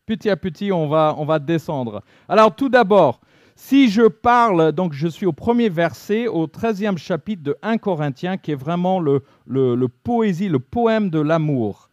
petit 0.07 0.31
à 0.31 0.37
petit, 0.37 0.73
on 0.73 0.89
va, 0.89 1.15
on 1.19 1.25
va 1.25 1.39
descendre. 1.39 2.03
Alors 2.29 2.55
tout 2.55 2.69
d'abord, 2.69 3.21
si 3.55 3.89
je 3.89 4.09
parle, 4.09 4.73
donc 4.73 4.93
je 4.93 5.09
suis 5.09 5.27
au 5.27 5.33
premier 5.33 5.69
verset, 5.69 6.27
au 6.27 6.47
13e 6.47 6.97
chapitre 6.97 7.43
de 7.43 7.57
1 7.63 7.79
Corinthiens, 7.79 8.37
qui 8.37 8.53
est 8.53 8.57
vraiment 8.57 9.01
le, 9.01 9.23
le, 9.47 9.89
poésie, 9.89 10.49
le 10.49 10.61
poème 10.61 11.11
de 11.11 11.21
l'amour, 11.21 11.91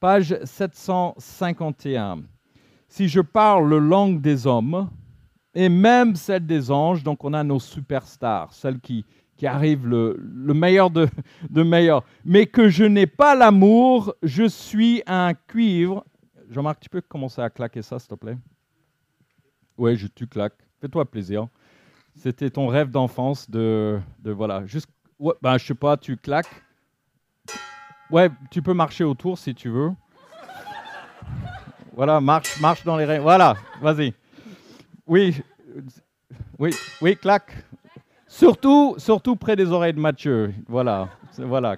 page 0.00 0.36
751 0.44 2.18
si 2.94 3.08
je 3.08 3.20
parle 3.20 3.74
la 3.74 3.80
langue 3.80 4.20
des 4.20 4.46
hommes 4.46 4.88
et 5.54 5.68
même 5.68 6.16
celle 6.16 6.46
des 6.46 6.70
anges, 6.70 7.02
donc 7.02 7.24
on 7.24 7.32
a 7.32 7.44
nos 7.44 7.60
superstars, 7.60 8.52
celles 8.52 8.80
qui, 8.80 9.04
qui 9.36 9.46
arrivent 9.46 9.86
le, 9.86 10.16
meilleur 10.54 10.90
de, 10.90 11.08
de 11.50 11.62
meilleur, 11.62 12.02
mais 12.24 12.46
que 12.46 12.68
je 12.68 12.84
n'ai 12.84 13.06
pas 13.06 13.34
l'amour, 13.34 14.14
je 14.22 14.44
suis 14.48 15.02
un 15.06 15.34
cuivre. 15.34 16.04
Jean-Marc, 16.50 16.80
tu 16.80 16.88
peux 16.88 17.00
commencer 17.00 17.40
à 17.40 17.50
claquer 17.50 17.82
ça, 17.82 17.98
s'il 17.98 18.08
te 18.08 18.14
plaît? 18.14 18.36
Oui, 19.78 19.96
je, 19.96 20.06
tu 20.06 20.26
claques. 20.26 20.58
Fais-toi 20.80 21.04
plaisir. 21.04 21.48
C'était 22.16 22.50
ton 22.50 22.68
rêve 22.68 22.90
d'enfance 22.90 23.50
de, 23.50 23.98
de, 24.20 24.30
voilà, 24.30 24.64
juste, 24.66 24.88
ouais, 25.18 25.34
ben, 25.42 25.58
je 25.58 25.66
sais 25.66 25.74
pas, 25.74 25.96
tu 25.96 26.16
claques. 26.16 26.62
Ouais, 28.10 28.30
tu 28.50 28.62
peux 28.62 28.74
marcher 28.74 29.02
autour 29.02 29.38
si 29.38 29.54
tu 29.54 29.68
veux. 29.68 29.90
Voilà, 31.96 32.20
marche, 32.20 32.60
marche 32.60 32.84
dans 32.84 32.96
les 32.96 33.04
règles. 33.04 33.22
Voilà, 33.22 33.56
vas-y. 33.80 34.14
Oui, 35.06 35.42
oui, 36.58 36.70
oui, 37.00 37.16
clac. 37.16 37.52
Surtout, 38.26 38.94
surtout 38.98 39.36
près 39.36 39.54
des 39.54 39.70
oreilles 39.70 39.92
de 39.92 40.00
Mathieu. 40.00 40.52
Voilà, 40.66 41.08
voilà. 41.38 41.76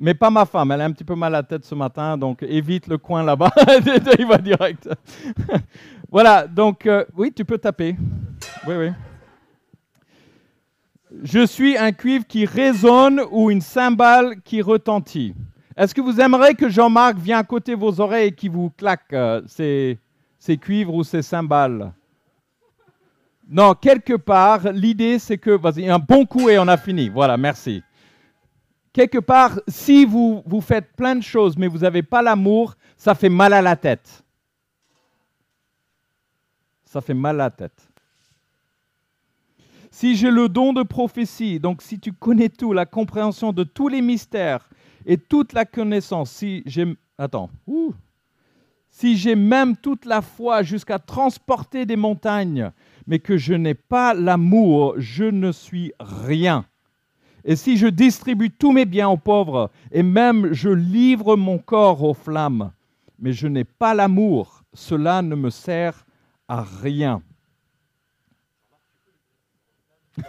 Mais 0.00 0.14
pas 0.14 0.30
ma 0.30 0.46
femme, 0.46 0.70
elle 0.70 0.80
a 0.80 0.84
un 0.84 0.92
petit 0.92 1.04
peu 1.04 1.16
mal 1.16 1.34
à 1.34 1.38
la 1.38 1.42
tête 1.42 1.64
ce 1.64 1.74
matin, 1.74 2.16
donc 2.16 2.42
évite 2.42 2.86
le 2.86 2.98
coin 2.98 3.24
là-bas. 3.24 3.50
Il 4.18 4.26
va 4.26 4.38
direct. 4.38 4.88
voilà, 6.10 6.46
donc 6.46 6.86
euh, 6.86 7.04
oui, 7.16 7.32
tu 7.32 7.44
peux 7.44 7.58
taper. 7.58 7.96
Oui, 8.66 8.74
oui. 8.78 8.90
Je 11.22 11.44
suis 11.46 11.76
un 11.76 11.90
cuivre 11.90 12.26
qui 12.26 12.44
résonne 12.44 13.22
ou 13.30 13.50
une 13.50 13.60
cymbale 13.60 14.40
qui 14.42 14.62
retentit. 14.62 15.34
Est-ce 15.76 15.94
que 15.94 16.00
vous 16.00 16.20
aimeriez 16.20 16.54
que 16.54 16.68
Jean-Marc 16.68 17.18
vienne 17.18 17.38
à 17.38 17.44
côté 17.44 17.74
vos 17.74 18.00
oreilles 18.00 18.28
et 18.28 18.32
qu'il 18.32 18.50
vous 18.50 18.70
claque 18.70 19.12
euh, 19.12 19.42
ses, 19.46 19.98
cuivres 20.58 20.94
ou 20.94 21.02
ses 21.02 21.22
cymbales? 21.22 21.92
Non, 23.48 23.74
quelque 23.74 24.12
part, 24.12 24.70
l'idée 24.72 25.18
c'est 25.18 25.38
que, 25.38 25.50
vas-y, 25.50 25.88
un 25.88 25.98
bon 25.98 26.26
coup 26.26 26.50
et 26.50 26.58
on 26.58 26.68
a 26.68 26.76
fini. 26.76 27.08
Voilà, 27.08 27.38
merci. 27.38 27.82
Quelque 28.92 29.18
part, 29.18 29.58
si 29.66 30.04
vous, 30.04 30.42
faites 30.60 30.92
plein 30.94 31.16
de 31.16 31.22
choses 31.22 31.56
mais 31.56 31.66
vous 31.66 31.78
n'avez 31.78 32.02
pas 32.02 32.20
l'amour, 32.20 32.74
ça 32.96 33.14
fait 33.14 33.30
mal 33.30 33.54
à 33.54 33.62
la 33.62 33.76
tête. 33.76 34.22
Ça 36.84 37.00
fait 37.00 37.14
mal 37.14 37.40
à 37.40 37.44
la 37.44 37.50
tête. 37.50 37.88
Si 39.90 40.14
j'ai 40.14 40.30
le 40.30 40.48
don 40.48 40.74
de 40.74 40.82
prophétie, 40.82 41.58
donc 41.58 41.80
si 41.80 41.98
tu 41.98 42.12
connais 42.12 42.50
tout, 42.50 42.72
la 42.72 42.86
compréhension 42.86 43.52
de 43.52 43.64
tous 43.64 43.88
les 43.88 44.02
mystères, 44.02 44.68
et 45.06 45.16
toute 45.16 45.54
la 45.54 45.64
connaissance, 45.64 46.30
si 46.30 46.62
j'ai... 46.66 46.94
Attends. 47.16 47.50
si 48.90 49.16
j'ai 49.16 49.34
même 49.34 49.76
toute 49.76 50.04
la 50.04 50.22
foi 50.22 50.62
jusqu'à 50.62 50.98
transporter 50.98 51.84
des 51.86 51.96
montagnes, 51.96 52.70
mais 53.08 53.18
que 53.18 53.36
je 53.38 53.54
n'ai 53.54 53.74
pas 53.74 54.14
l'amour, 54.14 54.94
je 54.98 55.24
ne 55.24 55.50
suis 55.50 55.92
rien. 55.98 56.66
Et 57.44 57.56
si 57.56 57.78
je 57.78 57.86
distribue 57.86 58.50
tous 58.50 58.70
mes 58.70 58.84
biens 58.84 59.08
aux 59.08 59.16
pauvres, 59.16 59.70
et 59.90 60.02
même 60.02 60.52
je 60.52 60.68
livre 60.68 61.34
mon 61.34 61.56
corps 61.58 62.04
aux 62.04 62.12
flammes, 62.12 62.70
mais 63.18 63.32
je 63.32 63.48
n'ai 63.48 63.64
pas 63.64 63.94
l'amour, 63.94 64.62
cela 64.74 65.22
ne 65.22 65.34
me 65.34 65.48
sert 65.48 66.04
à 66.46 66.62
rien. 66.62 67.22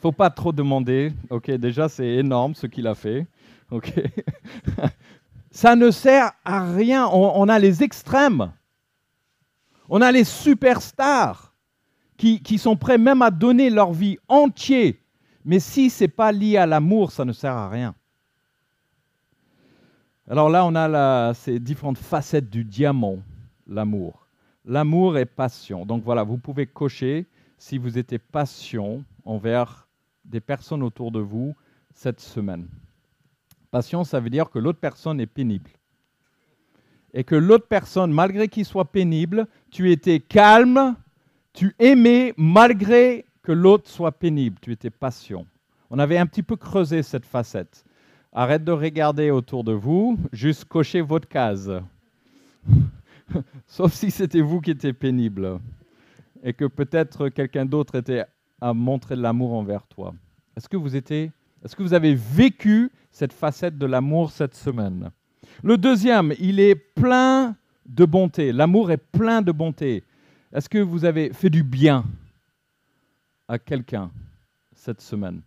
faut 0.00 0.12
pas 0.12 0.30
trop 0.30 0.52
demander. 0.52 1.12
Déjà 1.58 1.88
c'est 1.88 2.06
énorme 2.06 2.54
ce 2.54 2.68
qu'il 2.68 2.86
a 2.86 2.94
fait. 2.94 3.26
Ok, 3.72 3.92
ça 5.50 5.74
ne 5.74 5.90
sert 5.90 6.30
à 6.44 6.72
rien. 6.72 7.08
On, 7.08 7.48
a 7.48 7.58
les 7.58 7.82
extrêmes. 7.82 8.52
On 9.88 10.00
a 10.00 10.12
les 10.12 10.24
superstars 10.24 11.54
qui, 12.16 12.58
sont 12.58 12.76
prêts 12.76 12.98
même 12.98 13.22
à 13.22 13.30
donner 13.30 13.70
leur 13.70 13.92
vie 13.92 14.18
entière. 14.28 14.94
Mais 15.44 15.60
si 15.60 15.88
c'est 15.88 16.08
pas 16.08 16.32
lié 16.32 16.56
à 16.56 16.66
l'amour, 16.66 17.12
ça 17.12 17.24
ne 17.24 17.32
sert 17.32 17.52
à 17.52 17.68
rien. 17.68 17.94
Alors 20.28 20.50
là, 20.50 20.66
on 20.66 20.74
a 20.74 21.32
ces 21.32 21.58
différentes 21.58 21.98
facettes 21.98 22.50
du 22.50 22.64
diamant, 22.64 23.18
l'amour. 23.66 24.26
L'amour 24.64 25.16
est 25.16 25.24
passion. 25.24 25.86
Donc 25.86 26.02
voilà, 26.04 26.24
vous 26.24 26.36
pouvez 26.36 26.66
cocher 26.66 27.26
si 27.56 27.78
vous 27.78 27.96
étiez 27.96 28.18
passion 28.18 29.04
envers 29.24 29.88
des 30.24 30.40
personnes 30.40 30.82
autour 30.82 31.10
de 31.10 31.20
vous 31.20 31.54
cette 31.94 32.20
semaine. 32.20 32.68
Passion, 33.70 34.04
ça 34.04 34.20
veut 34.20 34.30
dire 34.30 34.50
que 34.50 34.58
l'autre 34.58 34.80
personne 34.80 35.20
est 35.20 35.26
pénible. 35.26 35.70
Et 37.18 37.24
que 37.24 37.34
l'autre 37.34 37.66
personne, 37.66 38.12
malgré 38.12 38.46
qu'il 38.46 38.64
soit 38.64 38.92
pénible, 38.92 39.48
tu 39.72 39.90
étais 39.90 40.20
calme, 40.20 40.94
tu 41.52 41.74
aimais 41.80 42.32
malgré 42.36 43.24
que 43.42 43.50
l'autre 43.50 43.90
soit 43.90 44.12
pénible, 44.12 44.56
tu 44.62 44.70
étais 44.70 44.88
passion. 44.88 45.44
On 45.90 45.98
avait 45.98 46.16
un 46.16 46.26
petit 46.26 46.44
peu 46.44 46.54
creusé 46.54 47.02
cette 47.02 47.26
facette. 47.26 47.84
Arrête 48.32 48.62
de 48.62 48.70
regarder 48.70 49.32
autour 49.32 49.64
de 49.64 49.72
vous, 49.72 50.16
juste 50.32 50.66
cochez 50.66 51.00
votre 51.00 51.26
case. 51.26 51.82
Sauf 53.66 53.94
si 53.94 54.12
c'était 54.12 54.40
vous 54.40 54.60
qui 54.60 54.70
étiez 54.70 54.92
pénible 54.92 55.58
et 56.44 56.52
que 56.52 56.66
peut-être 56.66 57.30
quelqu'un 57.30 57.66
d'autre 57.66 57.96
était 57.96 58.26
à 58.60 58.72
montrer 58.72 59.16
de 59.16 59.22
l'amour 59.22 59.54
envers 59.54 59.88
toi. 59.88 60.14
Est-ce 60.56 60.68
que 60.68 60.76
vous 60.76 60.94
est-ce 60.94 61.74
que 61.74 61.82
vous 61.82 61.94
avez 61.94 62.14
vécu 62.14 62.92
cette 63.10 63.32
facette 63.32 63.76
de 63.76 63.86
l'amour 63.86 64.30
cette 64.30 64.54
semaine? 64.54 65.10
Le 65.62 65.76
deuxième, 65.76 66.34
il 66.38 66.60
est 66.60 66.76
plein 66.76 67.56
de 67.84 68.04
bonté. 68.04 68.52
L'amour 68.52 68.92
est 68.92 68.96
plein 68.96 69.42
de 69.42 69.50
bonté. 69.50 70.04
Est-ce 70.52 70.68
que 70.68 70.78
vous 70.78 71.04
avez 71.04 71.32
fait 71.32 71.50
du 71.50 71.62
bien 71.62 72.04
à 73.48 73.58
quelqu'un 73.58 74.10
cette 74.74 75.00
semaine? 75.00 75.42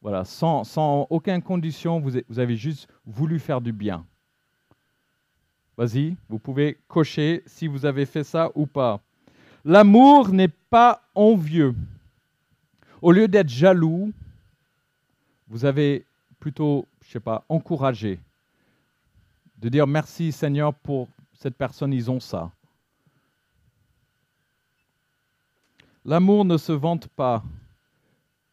Voilà, 0.00 0.24
sans, 0.24 0.64
sans 0.64 1.06
aucune 1.10 1.42
condition, 1.42 2.00
vous, 2.00 2.16
avez 2.38 2.56
juste 2.56 2.88
voulu 3.04 3.38
faire 3.38 3.60
du 3.60 3.72
bien. 3.72 4.04
Vas-y, 5.76 6.16
vous 6.28 6.38
pouvez 6.38 6.78
cocher 6.86 7.42
si 7.46 7.66
vous 7.66 7.84
avez 7.84 8.06
fait 8.06 8.24
ça 8.24 8.50
ou 8.54 8.66
pas. 8.66 9.00
L'amour 9.64 10.30
n'est 10.30 10.48
pas 10.48 11.02
envieux. 11.14 11.74
Au 13.00 13.10
lieu 13.10 13.26
d'être 13.26 13.48
jaloux, 13.48 14.12
vous 15.48 15.64
avez 15.64 16.04
plutôt, 16.38 16.86
je 17.00 17.08
ne 17.08 17.12
sais 17.12 17.20
pas, 17.20 17.44
encouragé. 17.48 18.20
De 19.62 19.68
dire 19.68 19.86
merci 19.86 20.32
Seigneur 20.32 20.74
pour 20.74 21.08
cette 21.34 21.56
personne, 21.56 21.92
ils 21.92 22.10
ont 22.10 22.18
ça. 22.18 22.50
L'amour 26.04 26.44
ne 26.44 26.56
se 26.56 26.72
vante 26.72 27.06
pas. 27.06 27.44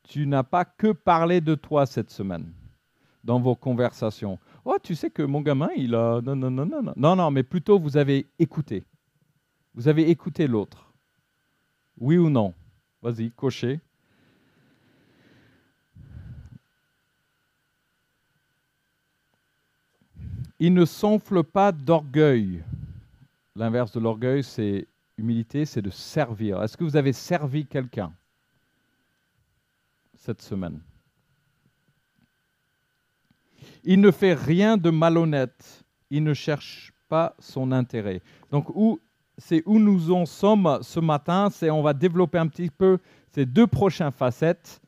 Tu 0.04 0.28
n'as 0.28 0.44
pas 0.44 0.66
que 0.66 0.92
parlé 0.92 1.42
de 1.42 1.56
toi 1.56 1.88
cette 1.88 2.12
semaine 2.12 2.54
dans 3.24 3.39
vos 3.39 3.56
conversations. 3.56 4.38
Oh, 4.63 4.78
tu 4.82 4.94
sais 4.94 5.10
que 5.10 5.24
mon 5.24 5.42
gamin, 5.42 5.70
il 5.75 5.96
a... 5.96 6.22
Non, 6.22 6.36
non, 6.36 6.51
non, 6.51 6.68
non. 6.68 6.94
Non, 6.96 7.16
non, 7.16 7.32
mais 7.32 7.42
plutôt 7.42 7.80
vous 7.80 7.98
avez 7.98 8.28
écouté. 8.38 8.84
Vous 9.74 9.88
avez 9.88 10.12
écouté 10.12 10.46
l'autre. 10.46 10.94
Oui 11.98 12.18
ou 12.20 12.30
non? 12.30 12.54
Vas-y, 13.01 13.32
cochez. 13.32 13.80
Il 20.60 20.74
ne 20.74 20.86
s'enfle 20.86 21.44
pas 21.44 21.72
d'orgueil. 21.72 22.63
L'inverse 23.56 23.92
de 23.92 24.00
l'orgueil, 24.00 24.44
c'est 24.44 24.88
humilité, 25.18 25.66
c'est 25.66 25.82
de 25.82 25.89
servir. 25.89 26.62
Est-ce 26.62 26.75
que 26.75 26.84
vous 26.84 26.98
avez 26.98 27.13
servi 27.13 27.66
quelqu'un 27.66 28.12
cette 30.16 30.42
semaine? 30.42 30.82
Il 33.84 34.01
ne 34.01 34.12
fait 34.12 34.34
rien 34.34 34.78
de 34.78 34.89
malhonnête. 34.89 35.86
Il 36.10 36.24
ne 36.24 36.34
cherche 36.34 36.92
pas 37.08 37.36
son 37.39 37.72
intérêt. 37.72 38.22
Donc, 38.51 38.68
c'est 39.38 39.63
où 39.66 39.80
nous 39.80 40.12
en 40.12 40.25
sommes 40.25 40.80
ce 40.82 41.00
matin. 41.00 41.50
C'est 41.50 41.70
on 41.70 41.82
va 41.82 41.94
développer 41.94 42.38
un 42.38 42.48
petit 42.48 42.70
peu 42.70 43.00
ces 43.34 43.46
deux 43.46 43.68
prochaines 43.68 44.12
facettes. 44.12 44.82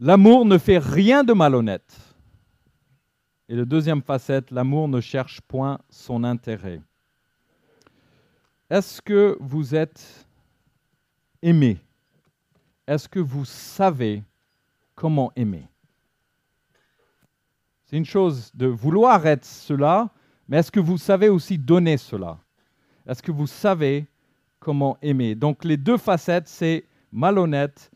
L'amour 0.00 0.46
ne 0.46 0.58
fait 0.58 0.78
rien 0.78 1.22
de 1.22 1.32
malhonnête. 1.32 2.11
Et 3.48 3.56
la 3.56 3.64
deuxième 3.64 4.02
facette, 4.02 4.50
l'amour 4.50 4.88
ne 4.88 5.00
cherche 5.00 5.40
point 5.42 5.78
son 5.90 6.24
intérêt. 6.24 6.80
Est-ce 8.70 9.02
que 9.02 9.36
vous 9.40 9.74
êtes 9.74 10.26
aimé? 11.42 11.78
Est-ce 12.86 13.08
que 13.08 13.20
vous 13.20 13.44
savez 13.44 14.22
comment 14.94 15.32
aimer? 15.36 15.68
C'est 17.84 17.98
une 17.98 18.06
chose 18.06 18.50
de 18.54 18.66
vouloir 18.66 19.26
être 19.26 19.44
cela, 19.44 20.08
mais 20.48 20.58
est-ce 20.58 20.72
que 20.72 20.80
vous 20.80 20.96
savez 20.96 21.28
aussi 21.28 21.58
donner 21.58 21.98
cela? 21.98 22.38
Est-ce 23.06 23.22
que 23.22 23.32
vous 23.32 23.46
savez 23.46 24.06
comment 24.58 24.96
aimer? 25.02 25.34
Donc 25.34 25.64
les 25.64 25.76
deux 25.76 25.98
facettes, 25.98 26.48
c'est 26.48 26.86
malhonnête 27.10 27.90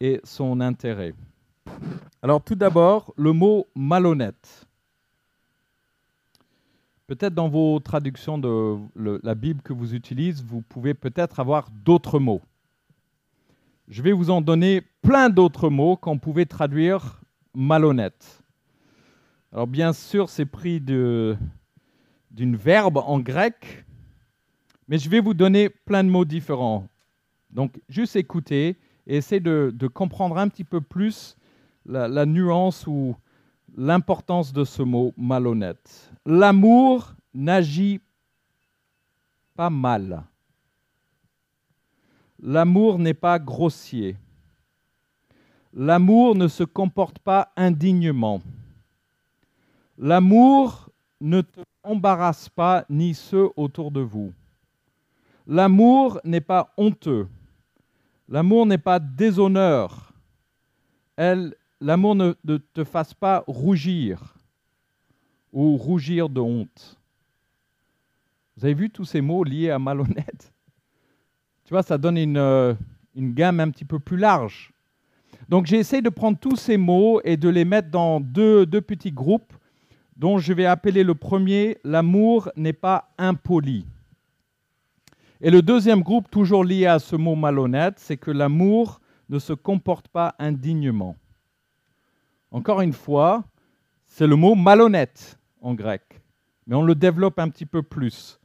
et 0.00 0.20
son 0.24 0.60
intérêt. 0.60 1.14
Alors 2.22 2.42
tout 2.42 2.54
d'abord, 2.54 3.12
le 3.16 3.32
mot 3.32 3.66
malhonnête. 3.74 4.66
Peut-être 7.06 7.34
dans 7.34 7.48
vos 7.48 7.80
traductions 7.80 8.38
de 8.38 8.78
la 8.96 9.34
Bible 9.34 9.62
que 9.62 9.72
vous 9.72 9.94
utilisez, 9.94 10.42
vous 10.44 10.60
pouvez 10.60 10.94
peut-être 10.94 11.40
avoir 11.40 11.70
d'autres 11.70 12.18
mots. 12.18 12.42
Je 13.88 14.02
vais 14.02 14.12
vous 14.12 14.28
en 14.28 14.42
donner 14.42 14.82
plein 15.00 15.30
d'autres 15.30 15.70
mots 15.70 15.96
qu'on 15.96 16.18
pouvait 16.18 16.44
traduire 16.44 17.22
malhonnête. 17.54 18.42
Alors 19.52 19.66
bien 19.66 19.94
sûr, 19.94 20.28
c'est 20.28 20.44
pris 20.44 20.80
d'une 20.80 21.36
verbe 22.56 22.98
en 22.98 23.18
grec, 23.18 23.86
mais 24.88 24.98
je 24.98 25.08
vais 25.08 25.20
vous 25.20 25.32
donner 25.32 25.70
plein 25.70 26.04
de 26.04 26.10
mots 26.10 26.26
différents. 26.26 26.86
Donc 27.50 27.80
juste 27.88 28.16
écoutez 28.16 28.76
et 29.06 29.16
essayez 29.16 29.40
de, 29.40 29.72
comprendre 29.92 30.36
un 30.36 30.48
petit 30.48 30.64
peu 30.64 30.82
plus 30.82 31.37
la, 31.88 32.26
nuance 32.26 32.86
ou 32.86 33.16
l'importance 33.76 34.52
de 34.52 34.64
ce 34.64 34.82
mot 34.82 35.12
malhonnête. 35.16 36.12
L'amour 36.26 37.14
n'agit 37.32 38.00
pas 39.54 39.70
mal. 39.70 40.24
L'amour 42.40 42.98
n'est 42.98 43.14
pas 43.14 43.38
grossier. 43.38 44.16
L'amour 45.72 46.34
ne 46.34 46.48
se 46.48 46.64
comporte 46.64 47.18
pas 47.18 47.52
indignement. 47.56 48.40
L'amour 49.96 50.90
ne 51.20 51.40
te 51.40 51.60
embarrasse 51.82 52.48
pas 52.48 52.84
ni 52.88 53.14
ceux 53.14 53.48
autour 53.56 53.90
de 53.90 54.00
vous. 54.00 54.32
L'amour 55.46 56.20
n'est 56.24 56.42
pas 56.42 56.72
honteux. 56.76 57.26
L'amour 58.28 58.66
n'est 58.66 58.78
pas 58.78 58.98
déshonneur. 58.98 60.12
L'amour 61.80 62.14
ne, 62.14 62.32
te 62.72 62.84
fasse 62.84 63.14
pas 63.14 63.44
rougir 63.46 64.34
ou 65.52 65.76
rougir 65.76 66.28
de 66.28 66.40
honte. 66.40 66.98
Vous 68.56 68.64
avez 68.64 68.74
vu 68.74 68.90
tous 68.90 69.04
ces 69.04 69.20
mots 69.20 69.44
liés 69.44 69.70
à 69.70 69.78
malhonnête? 69.78 70.52
Tu 71.64 71.74
vois, 71.74 71.82
ça 71.82 71.98
donne 71.98 72.16
une, 72.16 72.36
euh, 72.36 72.74
une 73.14 73.32
gamme 73.32 73.60
un 73.60 73.70
petit 73.70 73.84
peu 73.84 73.98
plus 73.98 74.16
large. 74.16 74.72
Donc 75.48 75.66
j'ai 75.66 75.78
essayé 75.78 76.02
de 76.02 76.08
prendre 76.08 76.38
tous 76.38 76.56
ces 76.56 76.76
mots 76.76 77.20
et 77.24 77.36
de 77.36 77.48
les 77.48 77.64
mettre 77.64 77.90
dans 77.90 78.20
deux, 78.20 78.66
deux 78.66 78.80
petits 78.80 79.12
groupes 79.12 79.52
dont 80.16 80.38
je 80.38 80.52
vais 80.52 80.66
appeler 80.66 81.04
le 81.04 81.14
premier 81.14 81.78
L'amour 81.84 82.50
n'est 82.56 82.72
pas 82.72 83.10
impoli. 83.18 83.86
Et 85.40 85.50
le 85.50 85.62
deuxième 85.62 86.02
groupe, 86.02 86.28
toujours 86.30 86.64
lié 86.64 86.86
à 86.86 86.98
ce 86.98 87.14
mot 87.14 87.36
malhonnête, 87.36 87.94
c'est 87.98 88.16
que 88.16 88.32
l'amour 88.32 89.00
ne 89.28 89.38
se 89.38 89.52
comporte 89.52 90.08
pas 90.08 90.34
indignement. 90.40 91.16
Encore 92.50 92.80
une 92.80 92.92
fois, 92.92 93.44
c'est 94.06 94.26
le 94.26 94.36
mot 94.36 94.54
malhonnête 94.54 95.38
en 95.60 95.74
grec, 95.74 96.22
mais 96.66 96.74
on 96.74 96.82
le 96.82 96.94
développe 96.94 97.38
un 97.38 97.48
petit 97.48 97.66
peu 97.66 97.82
plus. 97.82 98.40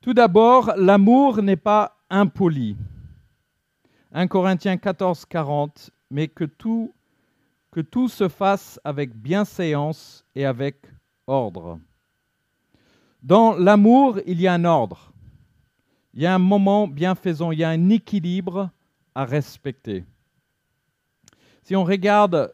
Tout 0.00 0.14
d'abord, 0.14 0.72
l'amour 0.76 1.42
n'est 1.42 1.56
pas 1.56 1.96
impoli. 2.10 2.76
1 4.12 4.26
Corinthiens 4.26 4.76
14, 4.76 5.24
40, 5.24 5.90
mais 6.10 6.28
que 6.28 6.44
tout, 6.44 6.92
que 7.70 7.80
tout 7.80 8.08
se 8.08 8.28
fasse 8.28 8.78
avec 8.84 9.14
bienséance 9.14 10.26
et 10.34 10.44
avec 10.44 10.76
ordre. 11.26 11.78
Dans 13.22 13.54
l'amour, 13.54 14.18
il 14.26 14.40
y 14.40 14.46
a 14.46 14.54
un 14.54 14.64
ordre. 14.64 15.12
Il 16.12 16.20
y 16.20 16.26
a 16.26 16.34
un 16.34 16.38
moment 16.38 16.88
bienfaisant, 16.88 17.52
il 17.52 17.60
y 17.60 17.64
a 17.64 17.70
un 17.70 17.88
équilibre 17.88 18.68
à 19.14 19.24
respecter. 19.24 20.04
Si 21.62 21.76
on 21.76 21.84
regarde 21.84 22.52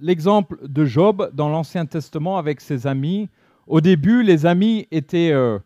l'exemple 0.00 0.58
de 0.66 0.84
Job 0.84 1.30
dans 1.32 1.48
l'Ancien 1.48 1.86
Testament 1.86 2.36
avec 2.36 2.60
ses 2.60 2.86
amis, 2.86 3.28
au 3.68 3.80
début, 3.80 4.24
les 4.24 4.44
amis 4.44 4.88
étaient 4.90 5.30
euh, 5.30 5.60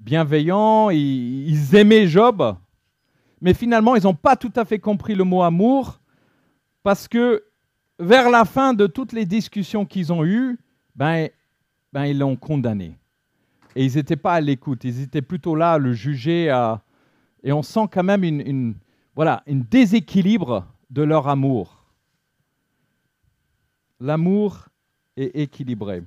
bienveillants, 0.00 0.88
ils, 0.88 1.74
aimaient 1.74 2.06
Job, 2.06 2.56
mais 3.42 3.52
finalement, 3.52 3.94
ils 3.94 4.04
n'ont 4.04 4.14
pas 4.14 4.36
tout 4.36 4.52
à 4.56 4.64
fait 4.64 4.78
compris 4.78 5.14
le 5.14 5.24
mot 5.24 5.42
amour, 5.42 6.00
parce 6.82 7.08
que 7.08 7.44
vers 7.98 8.30
la 8.30 8.46
fin 8.46 8.72
de 8.72 8.86
toutes 8.86 9.12
les 9.12 9.26
discussions 9.26 9.84
qu'ils 9.84 10.10
ont 10.10 10.24
eues, 10.24 10.58
ben, 10.96 11.28
ben, 11.92 12.06
ils 12.06 12.18
l'ont 12.18 12.36
condamné. 12.36 12.96
Et 13.76 13.84
ils 13.84 13.96
n'étaient 13.96 14.16
pas 14.16 14.32
à 14.34 14.40
l'écoute, 14.40 14.84
ils 14.84 15.02
étaient 15.02 15.20
plutôt 15.20 15.54
là 15.54 15.72
à 15.74 15.78
le 15.78 15.92
juger, 15.92 16.46
et 17.42 17.52
on 17.52 17.62
sent 17.62 17.86
quand 17.92 18.02
même 18.02 18.24
une, 18.24 18.76
voilà, 19.14 19.42
un 19.46 19.56
déséquilibre 19.56 20.66
de 20.88 21.02
leur 21.02 21.28
amour 21.28 21.79
l'amour 24.00 24.68
est 25.16 25.36
équilibré. 25.36 26.02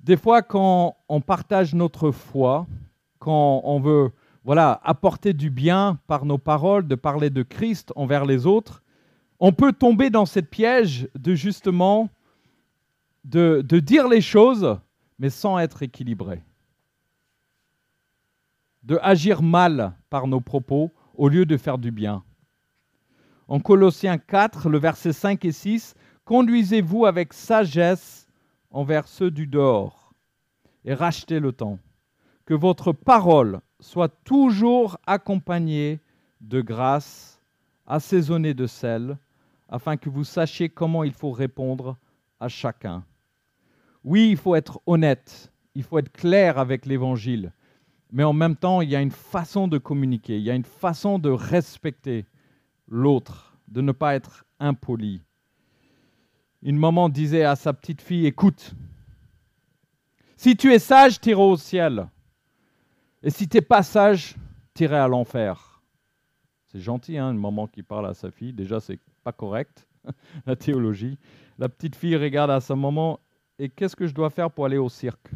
Des 0.00 0.16
fois, 0.16 0.42
quand 0.42 0.96
on 1.08 1.20
partage 1.20 1.74
notre 1.74 2.12
foi, 2.12 2.66
quand 3.18 3.60
on 3.64 3.80
veut 3.80 4.12
voilà, 4.44 4.80
apporter 4.84 5.34
du 5.34 5.50
bien 5.50 5.98
par 6.06 6.24
nos 6.24 6.38
paroles, 6.38 6.86
de 6.86 6.94
parler 6.94 7.28
de 7.28 7.42
Christ 7.42 7.92
envers 7.96 8.24
les 8.24 8.46
autres, 8.46 8.82
on 9.40 9.52
peut 9.52 9.72
tomber 9.72 10.08
dans 10.08 10.24
cette 10.24 10.48
piège 10.48 11.08
de 11.14 11.34
justement 11.34 12.08
de, 13.24 13.60
dire 13.80 14.08
les 14.08 14.20
choses, 14.20 14.78
mais 15.18 15.30
sans 15.30 15.58
être 15.58 15.82
équilibré. 15.82 16.42
De 18.82 18.98
agir 19.02 19.42
mal 19.42 19.94
par 20.08 20.26
nos 20.26 20.40
propos 20.40 20.92
au 21.14 21.28
lieu 21.28 21.44
de 21.44 21.56
faire 21.56 21.76
du 21.76 21.90
bien 21.90 22.24
en 23.48 23.60
Colossiens 23.60 24.18
4, 24.18 24.68
le 24.68 24.78
verset 24.78 25.12
5 25.12 25.44
et 25.44 25.52
6, 25.52 25.94
Conduisez-vous 26.28 27.06
avec 27.06 27.32
sagesse 27.32 28.28
envers 28.70 29.08
ceux 29.08 29.30
du 29.30 29.46
dehors 29.46 30.12
et 30.84 30.92
rachetez 30.92 31.40
le 31.40 31.52
temps. 31.52 31.78
Que 32.44 32.52
votre 32.52 32.92
parole 32.92 33.60
soit 33.80 34.10
toujours 34.24 34.98
accompagnée 35.06 36.00
de 36.42 36.60
grâce, 36.60 37.40
assaisonnée 37.86 38.52
de 38.52 38.66
sel, 38.66 39.16
afin 39.70 39.96
que 39.96 40.10
vous 40.10 40.24
sachiez 40.24 40.68
comment 40.68 41.02
il 41.02 41.14
faut 41.14 41.30
répondre 41.30 41.96
à 42.40 42.48
chacun. 42.48 43.04
Oui, 44.04 44.28
il 44.30 44.36
faut 44.36 44.54
être 44.54 44.82
honnête, 44.84 45.50
il 45.74 45.82
faut 45.82 45.98
être 45.98 46.12
clair 46.12 46.58
avec 46.58 46.84
l'Évangile, 46.84 47.54
mais 48.12 48.24
en 48.24 48.34
même 48.34 48.56
temps, 48.56 48.82
il 48.82 48.90
y 48.90 48.96
a 48.96 49.00
une 49.00 49.10
façon 49.10 49.66
de 49.66 49.78
communiquer, 49.78 50.36
il 50.36 50.44
y 50.44 50.50
a 50.50 50.54
une 50.54 50.62
façon 50.64 51.18
de 51.18 51.30
respecter 51.30 52.26
l'autre, 52.88 53.56
de 53.68 53.80
ne 53.80 53.92
pas 53.92 54.14
être 54.14 54.44
impoli. 54.58 55.22
Une 56.62 56.78
maman 56.78 57.08
disait 57.08 57.44
à 57.44 57.54
sa 57.54 57.72
petite 57.72 58.02
fille, 58.02 58.26
écoute, 58.26 58.74
si 60.36 60.56
tu 60.56 60.72
es 60.72 60.78
sage, 60.78 61.20
t'iras 61.20 61.42
au 61.42 61.56
ciel. 61.56 62.08
Et 63.22 63.30
si 63.30 63.48
tu 63.48 63.56
n'es 63.56 63.60
pas 63.60 63.82
sage, 63.82 64.36
t'iras 64.74 65.04
à 65.04 65.08
l'enfer. 65.08 65.82
C'est 66.66 66.80
gentil, 66.80 67.18
hein, 67.18 67.32
une 67.32 67.40
maman 67.40 67.66
qui 67.66 67.82
parle 67.82 68.06
à 68.06 68.14
sa 68.14 68.30
fille. 68.30 68.52
Déjà, 68.52 68.80
c'est 68.80 69.00
pas 69.24 69.32
correct, 69.32 69.86
la 70.46 70.56
théologie. 70.56 71.18
La 71.58 71.68
petite 71.68 71.96
fille 71.96 72.16
regarde 72.16 72.50
à 72.50 72.60
sa 72.60 72.76
maman, 72.76 73.20
et 73.58 73.68
qu'est-ce 73.68 73.96
que 73.96 74.06
je 74.06 74.14
dois 74.14 74.30
faire 74.30 74.50
pour 74.50 74.66
aller 74.66 74.78
au 74.78 74.88
cirque? 74.88 75.30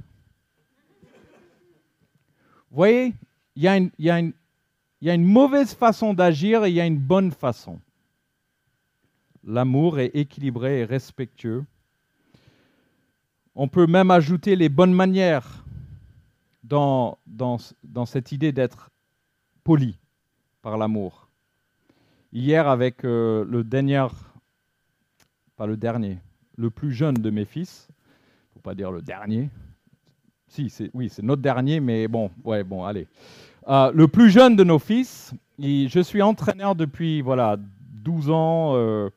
Vous 2.70 2.76
voyez, 2.76 3.14
il 3.56 3.64
y, 3.64 4.06
y, 4.06 4.34
il 5.02 5.08
y 5.08 5.10
a 5.10 5.14
une 5.14 5.24
mauvaise 5.24 5.74
façon 5.74 6.14
d'agir 6.14 6.64
et 6.64 6.70
il 6.70 6.76
y 6.76 6.80
a 6.80 6.86
une 6.86 7.00
bonne 7.00 7.32
façon. 7.32 7.80
L'amour 9.42 9.98
est 9.98 10.14
équilibré 10.14 10.78
et 10.78 10.84
respectueux. 10.84 11.64
On 13.56 13.66
peut 13.66 13.88
même 13.88 14.12
ajouter 14.12 14.54
les 14.54 14.68
bonnes 14.68 14.94
manières. 14.94 15.64
dans, 16.62 17.18
cette 18.06 18.30
idée 18.30 18.52
d'être 18.52 18.90
poli 19.64 19.98
par 20.62 20.78
l'amour. 20.78 21.28
Hier, 22.32 22.68
avec 22.68 23.04
euh, 23.04 23.44
le 23.44 23.64
dernier, 23.64 24.06
pas 25.56 25.66
le 25.66 25.76
dernier, 25.76 26.18
le 26.56 26.70
plus 26.70 26.92
jeune 26.92 27.16
de 27.16 27.30
mes 27.30 27.44
fils, 27.44 27.88
faut 28.54 28.60
pas 28.60 28.76
dire 28.76 28.92
le 28.92 29.02
dernier. 29.02 29.50
Si, 30.46 30.72
oui, 30.94 31.08
c'est 31.08 31.22
notre 31.22 31.42
dernier, 31.42 31.80
mais 31.80 32.06
bon, 32.06 32.30
ouais, 32.44 32.62
bon, 32.62 32.84
allez. 32.84 33.08
Euh, 33.68 33.92
le 33.94 34.08
plus 34.08 34.30
jeune 34.30 34.56
de 34.56 34.64
nos 34.64 34.78
fils, 34.78 35.32
je 35.60 36.00
suis 36.00 36.20
entraîneur 36.20 36.74
depuis 36.74 37.20
voilà 37.20 37.56
12 38.02 38.30
ans 38.30 38.72
euh, 38.74 39.08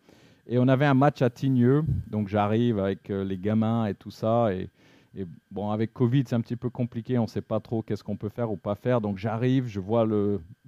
et 0.48 0.60
on 0.60 0.68
avait 0.68 0.86
un 0.86 0.94
match 0.94 1.24
à 1.24 1.32
Tigneux, 1.32 1.84
donc 2.12 2.28
j'arrive 2.28 2.78
avec 2.78 3.10
les 3.10 3.38
gamins 3.38 3.88
et 3.88 3.96
tout 3.96 4.12
ça 4.12 4.54
et, 4.54 4.70
et 5.18 5.26
bon, 5.50 5.72
avec 5.72 5.94
Covid, 5.94 6.26
c'est 6.28 6.36
un 6.36 6.42
petit 6.42 6.56
peu 6.56 6.70
compliqué, 6.70 7.18
on 7.18 7.24
ne 7.24 7.28
sait 7.28 7.42
pas 7.42 7.60
trop 7.60 7.82
qu'est-ce 7.82 8.04
qu'on 8.04 8.18
peut 8.18 8.30
faire 8.30 8.52
ou 8.52 8.58
pas 8.58 8.76
faire. 8.76 9.02
Donc 9.02 9.18
j'arrive, 9.18 9.66
je 9.68 9.80
vois 9.80 10.06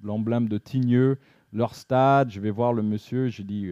l'emblème 0.04 0.48
de 0.48 0.58
Tigneux, 0.58 1.20
leur 1.54 1.76
stade, 1.76 2.32
je 2.32 2.40
vais 2.40 2.50
voir 2.50 2.74
le 2.74 2.82
monsieur, 2.82 3.28
je 3.28 3.44
dis 3.44 3.72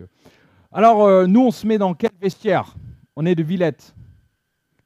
Alors, 0.72 1.28
nous, 1.28 1.42
on 1.42 1.52
se 1.52 1.66
met 1.66 1.78
dans 1.78 1.94
quel 1.94 2.12
vestiaire? 2.22 2.76
On 3.16 3.26
est 3.26 3.36
de 3.36 3.44
Villette. 3.44 3.96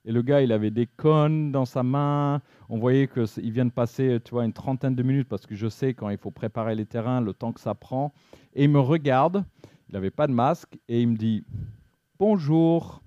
Et 0.06 0.12
le 0.12 0.22
gars, 0.22 0.42
il 0.42 0.52
avait 0.52 0.72
des 0.72 0.88
cônes 0.88 1.52
dans 1.52 1.66
sa 1.66 1.84
main. 1.84 2.42
On 2.70 2.78
voyait 2.78 3.08
qu'il 3.08 3.52
vient 3.52 3.66
de 3.66 3.72
passer 3.72 4.20
tu 4.24 4.32
vois, 4.32 4.46
une 4.46 4.54
trentaine 4.54 4.96
de 4.96 5.04
minutes 5.04 5.28
parce 5.28 5.46
que 5.46 5.56
je 5.56 5.68
sais 5.68 5.94
quand 5.94 6.10
il 6.10 6.18
faut 6.18 6.32
préparer 6.32 6.76
les 6.76 6.86
terrains, 6.86 7.22
le 7.22 7.34
temps 7.34 7.52
que 7.52 7.60
ça 7.60 7.76
prend. 7.76 8.14
Et 8.54 8.64
il 8.64 8.70
me 8.70 8.80
regarde, 8.80 9.44
il 9.90 9.94
n'avait 9.94 10.12
pas 10.12 10.28
de 10.28 10.34
masque, 10.34 10.78
et 10.88 11.02
il 11.02 11.10
me 11.10 11.16
dit 11.18 11.44
Bonjour. 12.18 13.02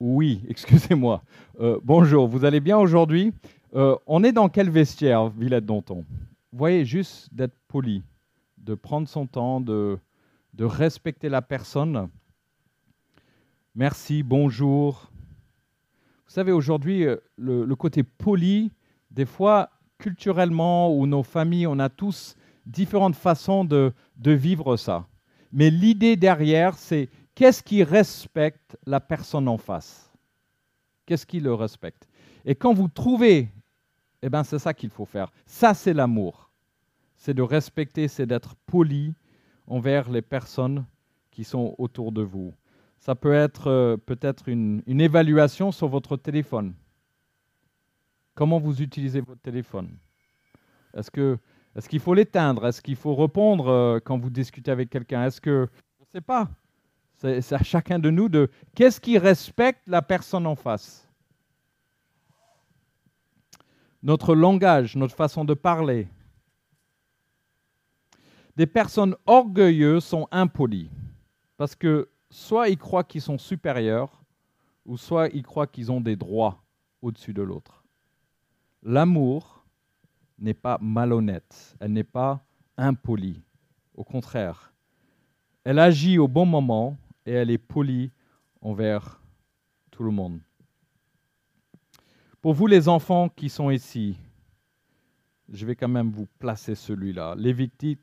Oui, 0.00 0.42
excusez-moi. 0.48 1.22
Euh, 1.60 1.78
bonjour, 1.82 2.26
vous 2.26 2.44
allez 2.44 2.60
bien 2.60 2.78
aujourd'hui? 2.78 3.32
Euh, 3.74 3.96
On 4.06 4.24
est 4.24 4.32
dans 4.32 4.48
quel 4.48 4.68
vestiaire, 4.68 5.28
Villette 5.28 5.64
Danton 5.64 6.04
Vous 6.50 6.58
voyez, 6.58 6.84
juste 6.84 7.32
d'être 7.32 7.54
poli, 7.68 8.02
de 8.58 8.74
prendre 8.74 9.06
son 9.06 9.26
temps, 9.26 9.60
de, 9.60 9.98
de 10.54 10.64
respecter 10.64 11.28
la 11.28 11.42
personne. 11.42 12.08
Merci, 13.74 14.22
bonjour. 14.22 15.10
Vous 16.26 16.30
savez, 16.30 16.52
aujourd'hui, 16.52 17.06
euh, 17.06 17.16
le, 17.38 17.74
côté 17.74 18.02
poli, 18.02 18.70
des 19.10 19.24
fois, 19.24 19.70
culturellement, 19.96 20.94
ou 20.94 21.06
nos 21.06 21.22
familles, 21.22 21.66
on 21.66 21.78
a 21.78 21.88
tous 21.88 22.36
différentes 22.66 23.16
façons 23.16 23.64
de, 23.64 23.94
de 24.16 24.32
vivre 24.32 24.76
ça. 24.76 25.06
Mais 25.52 25.70
l'idée 25.70 26.16
derrière, 26.16 26.76
c'est 26.76 27.08
qu'est-ce 27.34 27.62
qui 27.62 27.82
respecte 27.82 28.76
la 28.84 29.00
personne 29.00 29.48
en 29.48 29.56
face? 29.56 30.12
Qu'est-ce 31.06 31.24
qui 31.24 31.40
le 31.40 31.54
respecte? 31.54 32.06
Et 32.44 32.54
quand 32.54 32.74
vous 32.74 32.88
trouvez, 32.88 33.48
eh 34.20 34.28
ben 34.28 34.44
c'est 34.44 34.58
ça 34.58 34.74
qu'il 34.74 34.90
faut 34.90 35.06
faire. 35.06 35.32
Ça, 35.46 35.72
c'est 35.72 35.94
l'amour. 35.94 36.50
C'est 37.16 37.34
de 37.34 37.42
respecter, 37.42 38.06
c'est 38.06 38.26
d'être 38.26 38.54
poli 38.66 39.14
envers 39.66 40.10
les 40.10 40.22
personnes 40.22 40.84
qui 41.30 41.44
sont 41.44 41.74
autour 41.78 42.12
de 42.12 42.20
vous. 42.20 42.52
Ça 43.02 43.16
peut 43.16 43.34
être 43.34 43.66
euh, 43.66 43.96
peut-être 43.96 44.48
une, 44.48 44.80
évaluation 44.86 45.72
sur 45.72 45.88
votre 45.88 46.16
téléphone. 46.16 46.72
Comment 48.36 48.60
vous 48.60 48.80
utilisez 48.80 49.20
votre 49.20 49.40
téléphone? 49.40 49.96
Est-ce 50.94 51.10
que 51.10 51.36
est-ce 51.74 51.88
qu'il 51.88 51.98
faut 51.98 52.14
l'éteindre? 52.14 52.64
Est-ce 52.64 52.80
qu'il 52.80 52.94
faut 52.94 53.16
répondre 53.16 53.66
euh, 53.66 53.98
quand 53.98 54.18
vous 54.18 54.30
discutez 54.30 54.70
avec 54.70 54.88
quelqu'un? 54.88 55.24
Est-ce 55.24 55.40
que 55.40 55.68
je 55.98 56.04
ne 56.04 56.06
sais 56.12 56.20
pas 56.20 56.48
c'est 57.16 57.52
à 57.52 57.62
chacun 57.62 57.98
de 57.98 58.10
nous 58.10 58.28
de 58.28 58.50
qu'est-ce 58.74 59.00
qui 59.00 59.18
respecte 59.18 59.82
la 59.88 60.02
personne 60.02 60.46
en 60.46 60.54
face? 60.54 61.08
Notre 64.04 64.36
langage, 64.36 64.94
notre 64.94 65.14
façon 65.14 65.44
de 65.44 65.54
parler. 65.54 66.08
Des 68.56 68.66
personnes 68.66 69.16
orgueilleuses 69.26 70.04
sont 70.04 70.28
impolies 70.30 70.90
parce 71.56 71.74
que 71.74 72.08
soit 72.32 72.70
ils 72.70 72.78
croient 72.78 73.04
qu'ils 73.04 73.20
sont 73.20 73.36
supérieurs 73.36 74.24
ou 74.86 74.96
soit 74.96 75.28
ils 75.28 75.42
croient 75.42 75.66
qu'ils 75.66 75.92
ont 75.92 76.00
des 76.00 76.16
droits 76.16 76.64
au-dessus 77.02 77.34
de 77.34 77.42
l'autre. 77.42 77.84
L'amour 78.82 79.64
n'est 80.38 80.54
pas 80.54 80.78
malhonnête, 80.80 81.76
elle 81.78 81.92
n'est 81.92 82.02
pas 82.02 82.42
impolie. 82.78 83.42
Au 83.94 84.02
contraire, 84.02 84.72
elle 85.62 85.78
agit 85.78 86.18
au 86.18 86.26
bon 86.26 86.46
moment 86.46 86.96
et 87.26 87.32
elle 87.32 87.50
est 87.50 87.58
polie 87.58 88.10
envers 88.62 89.20
tout 89.90 90.02
le 90.02 90.10
monde. 90.10 90.40
Pour 92.40 92.54
vous 92.54 92.66
les 92.66 92.88
enfants 92.88 93.28
qui 93.28 93.50
sont 93.50 93.70
ici, 93.70 94.16
je 95.50 95.66
vais 95.66 95.76
quand 95.76 95.86
même 95.86 96.10
vous 96.10 96.26
placer 96.38 96.74
celui-là. 96.74 97.34
Lévitique 97.36 98.00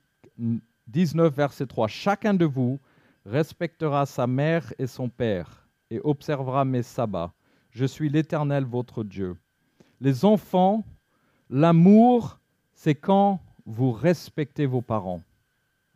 19, 0.88 1.34
verset 1.34 1.66
3. 1.66 1.88
Chacun 1.88 2.36
de 2.36 2.46
vous 2.46 2.80
respectera 3.30 4.06
sa 4.06 4.28
mère 4.28 4.74
et 4.80 4.88
son 4.88 5.08
père 5.10 5.68
et 5.90 6.00
observera 6.04 6.66
mes 6.66 6.84
sabbats. 6.84 7.34
Je 7.72 7.86
suis 7.86 8.10
l'Éternel, 8.10 8.66
votre 8.66 9.04
Dieu. 9.04 9.38
Les 10.02 10.26
enfants, 10.26 10.84
l'amour, 11.50 12.40
c'est 12.74 12.96
quand 12.96 13.40
vous 13.66 13.92
respectez 13.92 14.66
vos 14.66 14.82
parents. 14.82 15.22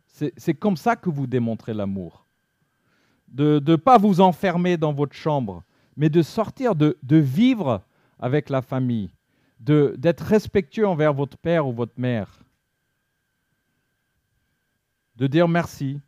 C'est 0.06 0.54
comme 0.54 0.76
ça 0.76 0.94
que 0.94 1.10
vous 1.10 1.26
démontrez 1.26 1.74
l'amour 1.74 2.24
de 3.34 3.60
ne 3.66 3.76
pas 3.76 3.98
vous 3.98 4.20
enfermer 4.20 4.76
dans 4.76 4.92
votre 4.92 5.14
chambre, 5.14 5.64
mais 5.96 6.08
de 6.08 6.22
sortir, 6.22 6.76
de, 6.76 6.96
de 7.02 7.16
vivre 7.16 7.82
avec 8.20 8.48
la 8.48 8.62
famille, 8.62 9.10
d'être 9.58 10.24
respectueux 10.24 10.86
envers 10.86 11.12
votre 11.12 11.36
père 11.36 11.66
ou 11.66 11.72
votre 11.72 11.98
mère, 11.98 12.44
de 15.16 15.26
dire 15.26 15.48
merci, 15.48 16.00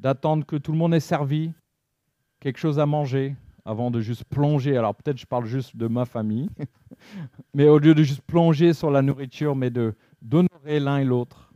d'attendre 0.00 0.46
que 0.46 0.56
tout 0.56 0.72
le 0.72 0.78
monde 0.78 0.94
ait 0.94 1.00
servi 1.00 1.52
quelque 2.40 2.58
chose 2.58 2.78
à 2.78 2.86
manger 2.86 3.36
avant 3.66 3.90
de 3.90 4.00
juste 4.00 4.24
plonger. 4.24 4.76
Alors 4.76 4.94
peut-être 4.94 5.18
je 5.18 5.26
parle 5.26 5.44
juste 5.44 5.76
de 5.76 5.86
ma 5.86 6.06
famille, 6.06 6.48
mais 7.54 7.68
au 7.68 7.78
lieu 7.78 7.94
de 7.94 8.02
juste 8.02 8.22
plonger 8.22 8.72
sur 8.72 8.90
la 8.90 9.02
nourriture, 9.02 9.54
mais 9.54 9.70
de 9.70 9.94
d'honorer 10.22 10.80
l'un 10.80 10.98
et 10.98 11.04
l'autre. 11.04 11.52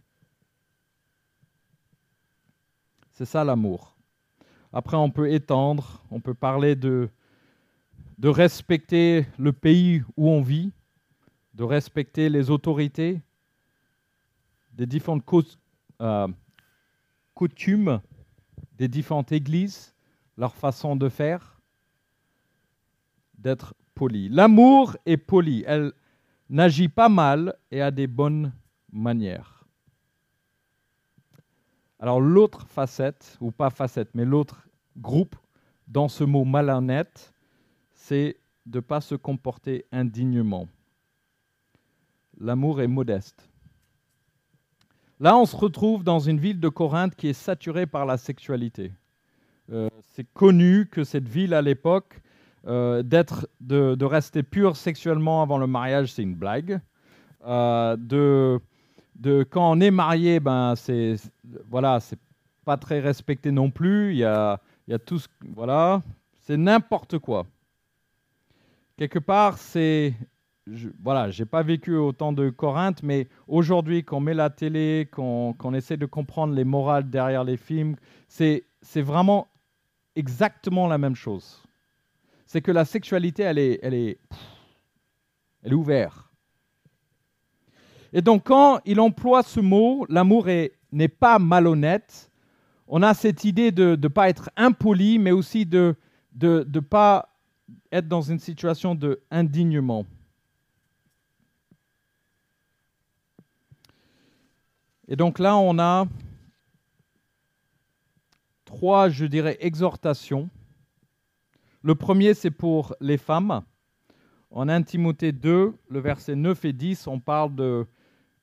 C'est 3.12 3.24
ça 3.24 3.44
l'amour. 3.44 3.96
Après, 4.72 4.96
on 4.96 5.10
peut 5.10 5.30
étendre, 5.30 6.02
on 6.10 6.18
peut 6.18 6.34
parler 6.34 6.74
de, 6.74 7.08
de 8.18 8.28
respecter 8.28 9.26
le 9.38 9.52
pays 9.52 10.02
où 10.16 10.28
on 10.28 10.40
vit, 10.40 10.72
de 11.52 11.62
respecter 11.62 12.28
les 12.28 12.50
autorités, 12.50 13.20
des 14.72 14.86
différentes 14.86 15.22
euh, 16.00 16.26
coutumes 17.34 18.00
des 18.74 18.88
différentes 18.88 19.32
églises, 19.32 19.94
leur 20.36 20.54
façon 20.54 20.96
de 20.96 21.08
faire, 21.08 21.60
d'être 23.38 23.74
poli. 23.94 24.28
L'amour 24.28 24.96
est 25.06 25.16
poli, 25.16 25.64
elle 25.66 25.92
n'agit 26.48 26.88
pas 26.88 27.08
mal 27.08 27.54
et 27.70 27.80
a 27.80 27.90
des 27.90 28.06
bonnes 28.06 28.52
manières. 28.92 29.64
Alors 31.98 32.20
l'autre 32.20 32.66
facette, 32.66 33.36
ou 33.40 33.50
pas 33.50 33.70
facette, 33.70 34.14
mais 34.14 34.24
l'autre 34.24 34.68
groupe 34.96 35.36
dans 35.86 36.08
ce 36.08 36.24
mot 36.24 36.44
malhonnête, 36.44 37.32
c'est 37.92 38.36
de 38.66 38.78
ne 38.78 38.80
pas 38.80 39.00
se 39.00 39.14
comporter 39.14 39.86
indignement. 39.92 40.68
L'amour 42.38 42.80
est 42.80 42.88
modeste. 42.88 43.48
Là, 45.24 45.38
on 45.38 45.46
se 45.46 45.56
retrouve 45.56 46.04
dans 46.04 46.18
une 46.18 46.38
ville 46.38 46.60
de 46.60 46.68
Corinthe 46.68 47.14
qui 47.14 47.28
est 47.28 47.32
saturée 47.32 47.86
par 47.86 48.04
la 48.04 48.18
sexualité. 48.18 48.92
Euh, 49.72 49.88
c'est 50.12 50.30
connu 50.34 50.84
que 50.84 51.02
cette 51.02 51.26
ville 51.26 51.54
à 51.54 51.62
l'époque, 51.62 52.20
euh, 52.66 53.02
d'être, 53.02 53.48
de, 53.62 54.04
rester 54.04 54.42
pure 54.42 54.76
sexuellement 54.76 55.40
avant 55.40 55.56
le 55.56 55.66
mariage, 55.66 56.12
c'est 56.12 56.22
une 56.22 56.34
blague. 56.34 56.78
Euh, 57.46 57.96
de, 57.96 58.60
quand 59.48 59.70
on 59.70 59.80
est 59.80 59.90
marié, 59.90 60.40
ben 60.40 60.74
c'est 60.76 61.14
voilà, 61.70 62.00
c'est 62.00 62.20
pas 62.66 62.76
très 62.76 63.00
respecté 63.00 63.50
non 63.50 63.70
plus. 63.70 64.10
Il 64.10 64.18
y 64.18 64.24
a, 64.24 64.60
il 64.86 64.90
y 64.90 64.94
a 64.94 64.98
tout, 64.98 65.20
voilà, 65.56 66.02
c'est 66.42 66.58
n'importe 66.58 67.18
quoi. 67.18 67.46
Quelque 68.98 69.20
part, 69.20 69.56
c'est 69.56 70.12
je, 70.66 70.88
voilà, 71.02 71.30
j'ai 71.30 71.44
pas 71.44 71.62
vécu 71.62 71.94
autant 71.94 72.32
de 72.32 72.48
Corinthe, 72.50 73.02
mais 73.02 73.28
aujourd'hui, 73.46 74.04
qu'on 74.04 74.20
met 74.20 74.34
la 74.34 74.50
télé, 74.50 75.08
qu'on 75.12 75.74
essaie 75.74 75.96
de 75.96 76.06
comprendre 76.06 76.54
les 76.54 76.64
morales 76.64 77.08
derrière 77.10 77.44
les 77.44 77.56
films, 77.56 77.96
c'est 78.28 78.64
vraiment 78.96 79.48
exactement 80.16 80.86
la 80.86 80.98
même 80.98 81.16
chose. 81.16 81.62
C'est 82.46 82.62
que 82.62 82.70
la 82.70 82.84
sexualité, 82.84 83.42
elle 83.42 83.58
est, 83.58 84.18
ouverte. 85.70 86.18
Et 88.12 88.22
donc 88.22 88.44
quand 88.44 88.80
il 88.84 89.00
emploie 89.00 89.42
ce 89.42 89.60
mot, 89.60 90.06
l'amour 90.08 90.46
n'est 90.46 91.08
pas 91.08 91.38
malhonnête, 91.38 92.30
on 92.86 93.02
a 93.02 93.12
cette 93.12 93.44
idée 93.44 93.72
de 93.72 93.98
ne 94.00 94.08
pas 94.08 94.28
être 94.28 94.50
impoli, 94.56 95.18
mais 95.18 95.32
aussi 95.32 95.66
de 95.66 95.96
ne 96.40 96.62
de 96.62 96.80
pas 96.80 97.34
être 97.90 98.06
dans 98.06 98.22
une 98.22 98.38
situation 98.38 98.94
de 98.94 99.22
indignement. 99.30 100.06
Et 105.08 105.16
donc 105.16 105.38
là, 105.38 105.56
on 105.56 105.78
a 105.78 106.06
trois, 108.64 109.08
je 109.08 109.26
dirais, 109.26 109.56
exhortations. 109.60 110.48
Le 111.82 111.94
premier, 111.94 112.32
c'est 112.34 112.50
pour 112.50 112.94
les 113.00 113.18
femmes. 113.18 113.62
En 114.50 114.68
1 114.68 114.82
Timothée 114.82 115.32
2, 115.32 115.74
le 115.88 116.00
verset 116.00 116.36
9 116.36 116.64
et 116.64 116.72
10, 116.72 117.06
on 117.06 117.20
parle 117.20 117.54
de 117.54 117.86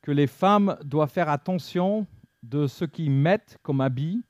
que 0.02 0.12
les 0.12 0.28
femmes 0.28 0.78
doivent 0.84 1.12
faire 1.12 1.30
attention 1.30 2.08
de 2.44 2.68
ce 2.68 2.86
qu'ils 2.86 3.12
mettent 3.12 3.58
comme 3.62 3.82
habit, 3.82 4.24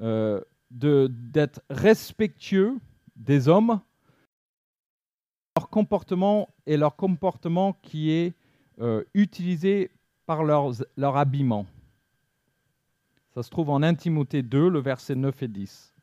euh, 0.00 0.40
d'être 0.70 1.62
respectueux 1.70 2.78
des 3.16 3.48
hommes, 3.48 3.80
leur 5.56 5.70
comportement 5.70 6.54
et 6.66 6.76
leur 6.76 6.96
comportement 6.96 7.72
qui 7.82 8.10
est 8.10 8.34
euh, 8.78 9.04
utilisé 9.14 9.90
par 10.26 10.44
leur 10.44 11.16
habillement. 11.16 11.66
Ça 13.34 13.42
se 13.42 13.50
trouve 13.50 13.70
en 13.70 13.82
1 13.82 13.94
Timothée 13.94 14.42
2, 14.42 14.68
le 14.68 14.80
verset 14.80 15.14
9 15.14 15.42
et 15.42 15.48
10. 15.48 15.94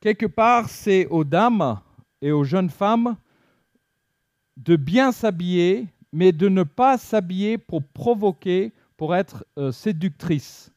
Quelque 0.00 0.26
part, 0.26 0.68
c'est 0.68 1.06
aux 1.08 1.24
dames 1.24 1.78
et 2.22 2.32
aux 2.32 2.44
jeunes 2.44 2.70
femmes 2.70 3.16
de 4.56 4.76
bien 4.76 5.12
s'habiller, 5.12 5.86
mais 6.12 6.32
de 6.32 6.48
ne 6.48 6.62
pas 6.62 6.98
s'habiller 6.98 7.58
pour 7.58 7.82
provoquer, 7.82 8.72
pour 8.96 9.14
être 9.14 9.44
euh, 9.58 9.70
séductrice. 9.70 10.72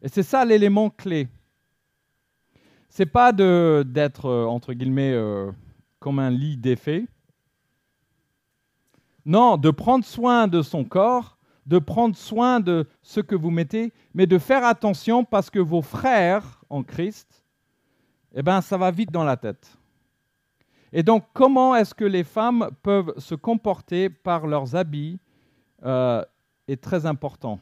Et 0.00 0.08
c'est 0.08 0.22
ça 0.22 0.44
l'élément 0.44 0.90
clé. 0.90 1.28
C'est 2.88 3.06
pas 3.06 3.32
d'être, 3.32 4.26
euh, 4.26 4.44
entre 4.46 4.72
guillemets, 4.72 5.12
euh, 5.12 5.50
comme 5.98 6.18
un 6.18 6.30
lit 6.30 6.56
défait. 6.56 7.06
Non, 9.24 9.56
de 9.56 9.70
prendre 9.70 10.04
soin 10.04 10.48
de 10.48 10.62
son 10.62 10.84
corps, 10.84 11.38
de 11.66 11.78
prendre 11.78 12.16
soin 12.16 12.60
de 12.60 12.88
ce 13.02 13.20
que 13.20 13.34
vous 13.34 13.50
mettez, 13.50 13.92
mais 14.14 14.26
de 14.26 14.38
faire 14.38 14.64
attention 14.64 15.24
parce 15.24 15.50
que 15.50 15.60
vos 15.60 15.82
frères 15.82 16.60
en 16.68 16.82
Christ, 16.82 17.44
eh 18.34 18.42
bien, 18.42 18.60
ça 18.60 18.76
va 18.76 18.90
vite 18.90 19.12
dans 19.12 19.24
la 19.24 19.36
tête. 19.36 19.78
Et 20.92 21.02
donc, 21.02 21.24
comment 21.32 21.74
est-ce 21.74 21.94
que 21.94 22.04
les 22.04 22.24
femmes 22.24 22.70
peuvent 22.82 23.14
se 23.18 23.34
comporter 23.34 24.10
par 24.10 24.46
leurs 24.46 24.74
habits 24.74 25.18
euh, 25.84 26.24
est 26.68 26.80
très 26.80 27.06
important. 27.06 27.58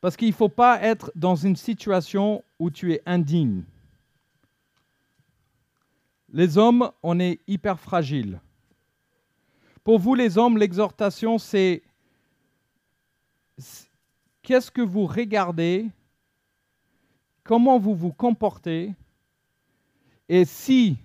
Parce 0.00 0.16
qu'il 0.16 0.28
ne 0.28 0.34
faut 0.34 0.48
pas 0.48 0.80
être 0.82 1.10
dans 1.14 1.34
une 1.34 1.56
situation 1.56 2.44
où 2.58 2.70
tu 2.70 2.92
es 2.92 3.02
indigne. 3.06 3.64
Les 6.36 6.58
hommes, 6.58 6.90
on 7.04 7.20
est 7.20 7.38
hyper 7.46 7.78
fragiles. 7.78 8.40
Pour 9.84 10.00
vous, 10.00 10.16
les 10.16 10.36
hommes, 10.36 10.58
l'exhortation, 10.58 11.38
c'est 11.38 11.84
qu'est-ce 14.42 14.68
que 14.68 14.82
vous 14.82 15.06
regardez, 15.06 15.86
comment 17.44 17.78
vous 17.78 17.94
vous 17.94 18.12
comportez, 18.12 18.92
et 20.28 20.44
si 20.44 20.96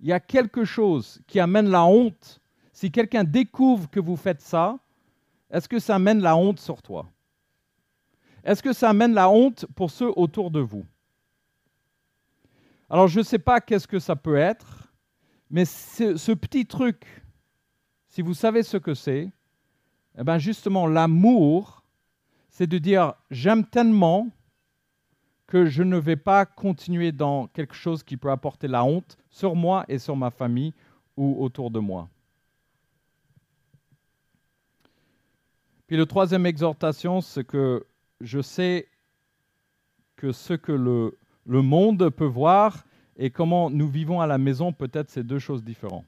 il 0.00 0.06
y 0.06 0.12
a 0.12 0.20
quelque 0.20 0.64
chose 0.64 1.20
qui 1.26 1.40
amène 1.40 1.68
la 1.68 1.84
honte, 1.84 2.40
si 2.72 2.90
quelqu'un 2.90 3.22
découvre 3.22 3.90
que 3.90 4.00
vous 4.00 4.16
faites 4.16 4.40
ça, 4.40 4.78
est-ce 5.50 5.68
que 5.68 5.78
ça 5.78 5.96
amène 5.96 6.22
la 6.22 6.38
honte 6.38 6.58
sur 6.58 6.80
toi? 6.80 7.06
Est-ce 8.42 8.62
que 8.62 8.72
ça 8.72 8.88
amène 8.88 9.12
la 9.12 9.28
honte 9.28 9.66
pour 9.74 9.90
ceux 9.90 10.10
autour 10.18 10.50
de 10.50 10.60
vous? 10.60 10.86
Alors 12.90 13.08
je 13.08 13.20
ne 13.20 13.24
sais 13.24 13.38
pas 13.38 13.60
qu'est-ce 13.60 13.88
que 13.88 13.98
ça 13.98 14.16
peut 14.16 14.36
être, 14.36 14.92
mais 15.50 15.64
ce, 15.64 16.32
petit 16.32 16.66
truc, 16.66 17.04
si 18.08 18.22
vous 18.22 18.34
savez 18.34 18.62
ce 18.62 18.76
que 18.76 18.94
c'est, 18.94 19.30
eh 20.18 20.24
bien 20.24 20.38
justement 20.38 20.86
l'amour, 20.86 21.82
c'est 22.50 22.66
de 22.66 22.78
dire 22.78 23.14
j'aime 23.30 23.64
tellement 23.64 24.28
que 25.46 25.66
je 25.66 25.82
ne 25.82 25.96
vais 25.96 26.16
pas 26.16 26.46
continuer 26.46 27.12
dans 27.12 27.46
quelque 27.48 27.74
chose 27.74 28.02
qui 28.02 28.16
peut 28.16 28.30
apporter 28.30 28.68
la 28.68 28.84
honte 28.84 29.16
sur 29.30 29.54
moi 29.54 29.84
et 29.88 29.98
sur 29.98 30.16
ma 30.16 30.30
famille 30.30 30.74
ou 31.16 31.42
autour 31.42 31.70
de 31.70 31.78
moi. 31.78 32.08
Puis 35.86 35.96
le 35.96 36.06
troisième 36.06 36.46
exhortation, 36.46 37.20
c'est 37.20 37.44
que 37.44 37.86
je 38.20 38.40
sais 38.40 38.88
que 40.16 40.32
ce 40.32 40.54
que 40.54 40.72
le, 40.72 41.18
le 41.46 41.62
monde 41.62 42.10
peut 42.10 42.24
voir 42.24 42.84
et 43.16 43.30
comment 43.30 43.70
nous 43.70 43.88
vivons 43.88 44.20
à 44.20 44.26
la 44.26 44.38
maison, 44.38 44.72
peut-être 44.72 45.10
c'est 45.10 45.24
deux 45.24 45.38
choses 45.38 45.62
différentes. 45.62 46.06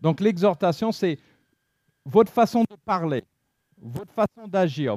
Donc 0.00 0.20
l'exhortation, 0.20 0.92
c'est 0.92 1.18
votre 2.04 2.32
façon 2.32 2.62
de 2.70 2.76
parler, 2.84 3.24
votre 3.78 4.12
façon 4.12 4.46
d'agir, 4.46 4.94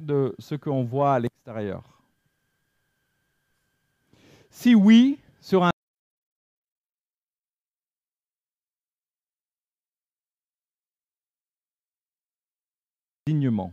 de 0.00 0.34
ce 0.38 0.54
qu'on 0.54 0.84
voit 0.84 1.14
à 1.14 1.20
l'extérieur. 1.20 1.84
Si 4.50 4.74
oui, 4.74 5.18
sur 5.40 5.64
un 5.64 5.70
dignement. 13.26 13.72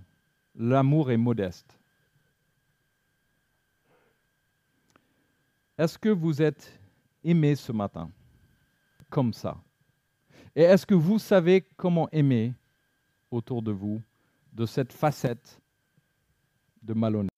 L'amour 0.62 1.10
est 1.10 1.16
modeste. 1.16 1.80
Est-ce 5.78 5.98
que 5.98 6.10
vous 6.10 6.42
êtes 6.42 6.78
aimé 7.24 7.56
ce 7.56 7.72
matin 7.72 8.12
comme 9.10 9.32
ça? 9.32 9.58
Et 10.54 10.64
est-ce 10.64 10.86
que 10.86 10.96
vous 10.96 11.18
savez 11.18 11.62
comment 11.78 12.10
aimer 12.12 12.54
autour 13.32 13.62
de 13.62 13.72
vous 13.72 14.02
de 14.52 14.66
cette 14.66 14.92
facette 14.92 15.62
de 16.82 16.94
malhonnête? 16.94 17.30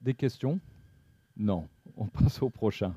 Des 0.00 0.14
questions? 0.14 0.58
Non. 1.36 1.68
On 1.96 2.06
passe 2.06 2.42
au 2.42 2.50
prochain. 2.50 2.94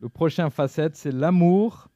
Le 0.00 0.08
prochain 0.08 0.50
facette, 0.50 0.96
c'est 0.96 1.12
l'amour 1.12 1.88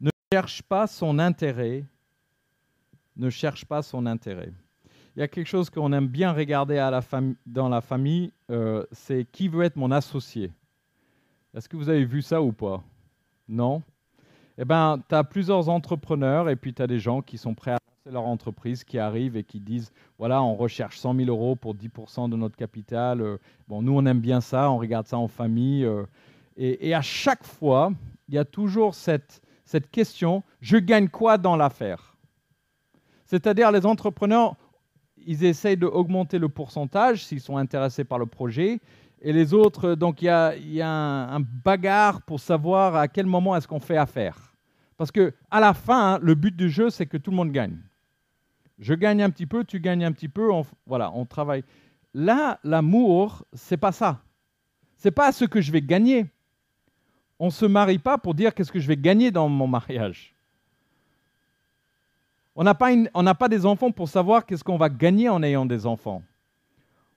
ne 0.00 0.10
cherche 0.32 0.62
pas 0.62 0.86
son 0.86 1.18
intérêt, 1.18 1.84
ne 3.16 3.30
cherche 3.30 3.64
pas 3.64 3.82
son 3.82 4.06
intérêt. 4.06 4.52
Il 5.16 5.20
y 5.20 5.22
a 5.22 5.28
quelque 5.28 5.48
chose 5.48 5.70
qu'on 5.70 5.92
aime 5.92 6.06
bien 6.06 6.32
regarder 6.32 6.76
dans 7.46 7.68
la 7.68 7.80
famille, 7.80 8.32
euh, 8.50 8.84
c'est 8.92 9.24
qui 9.24 9.48
veut 9.48 9.64
être 9.64 9.74
mon 9.74 9.90
associé. 9.90 10.52
Est-ce 11.54 11.68
que 11.68 11.76
vous 11.76 11.88
avez 11.88 12.04
vu 12.04 12.22
ça 12.22 12.40
ou 12.40 12.52
pas? 12.52 12.84
Non? 13.48 13.82
Eh 14.56 14.64
bien, 14.64 15.02
tu 15.08 15.14
as 15.14 15.24
plusieurs 15.24 15.68
entrepreneurs 15.68 16.48
et 16.48 16.54
puis 16.54 16.72
tu 16.72 16.82
as 16.82 16.86
des 16.86 17.00
gens 17.00 17.22
qui 17.22 17.38
sont 17.38 17.54
prêts 17.54 17.72
à 17.72 17.78
leur 18.10 18.26
entreprise 18.26 18.84
qui 18.84 18.98
arrive 18.98 19.36
et 19.36 19.44
qui 19.44 19.60
disent 19.60 19.92
voilà, 20.18 20.42
on 20.42 20.54
recherche 20.54 20.98
100 20.98 21.14
000 21.14 21.28
euros 21.28 21.56
pour 21.56 21.74
10% 21.74 22.28
de 22.28 22.36
notre 22.36 22.56
capital. 22.56 23.20
Euh, 23.20 23.38
bon, 23.68 23.82
nous, 23.82 23.92
on 23.92 24.04
aime 24.06 24.20
bien 24.20 24.40
ça, 24.40 24.70
on 24.70 24.78
regarde 24.78 25.06
ça 25.06 25.18
en 25.18 25.28
famille. 25.28 25.84
Euh, 25.84 26.04
et, 26.56 26.92
à 26.92 27.02
chaque 27.02 27.44
fois, 27.44 27.92
il 28.28 28.34
y 28.34 28.38
a 28.38 28.44
toujours 28.44 28.96
cette, 28.96 29.40
cette 29.64 29.90
question 29.90 30.42
je 30.60 30.76
gagne 30.76 31.08
quoi 31.08 31.38
dans 31.38 31.56
l'affaire? 31.56 32.16
C'est-à-dire, 33.26 33.70
les 33.70 33.86
entrepreneurs, 33.86 34.56
ils 35.24 35.44
essayent 35.44 35.76
d'augmenter 35.76 36.38
le 36.38 36.48
pourcentage 36.48 37.24
s'ils 37.24 37.40
sont 37.40 37.56
intéressés 37.56 38.02
par 38.02 38.18
le 38.18 38.26
projet. 38.26 38.80
Et 39.20 39.32
les 39.32 39.52
autres, 39.54 39.94
donc 39.94 40.22
il 40.22 40.26
y 40.26 40.28
a, 40.28 40.56
y 40.56 40.80
a 40.80 40.88
un, 40.88 41.40
bagarre 41.40 42.22
pour 42.22 42.40
savoir 42.40 42.96
à 42.96 43.08
quel 43.08 43.26
moment 43.26 43.54
est-ce 43.54 43.68
qu'on 43.68 43.80
fait 43.80 43.96
affaire. 43.96 44.54
Parce 44.96 45.12
que 45.12 45.32
à 45.50 45.60
la 45.60 45.74
fin, 45.74 46.18
le 46.20 46.34
but 46.34 46.56
du 46.56 46.70
jeu, 46.70 46.90
c'est 46.90 47.06
que 47.06 47.16
tout 47.16 47.30
le 47.30 47.36
monde 47.36 47.52
gagne. 47.52 47.78
Je 48.78 48.94
gagne 48.94 49.22
un 49.22 49.30
petit 49.30 49.46
peu, 49.46 49.64
tu 49.64 49.80
gagnes 49.80 50.04
un 50.04 50.12
petit 50.12 50.28
peu, 50.28 50.52
on, 50.52 50.64
voilà, 50.86 51.10
on 51.12 51.24
travaille. 51.24 51.64
Là, 52.14 52.58
l'amour, 52.62 53.44
c'est 53.52 53.76
pas 53.76 53.92
ça. 53.92 54.20
C'est 54.96 55.10
pas 55.10 55.32
ce 55.32 55.44
que 55.44 55.60
je 55.60 55.72
vais 55.72 55.82
gagner. 55.82 56.26
On 57.38 57.50
se 57.50 57.66
marie 57.66 57.98
pas 57.98 58.18
pour 58.18 58.34
dire 58.34 58.54
qu'est-ce 58.54 58.72
que 58.72 58.80
je 58.80 58.88
vais 58.88 58.96
gagner 58.96 59.30
dans 59.30 59.48
mon 59.48 59.66
mariage. 59.66 60.34
On 62.56 62.64
n'a 62.64 62.74
pas, 62.74 62.90
pas 63.38 63.48
des 63.48 63.64
enfants 63.64 63.92
pour 63.92 64.08
savoir 64.08 64.44
qu'est-ce 64.44 64.64
qu'on 64.64 64.78
va 64.78 64.88
gagner 64.88 65.28
en 65.28 65.42
ayant 65.44 65.64
des 65.64 65.86
enfants. 65.86 66.22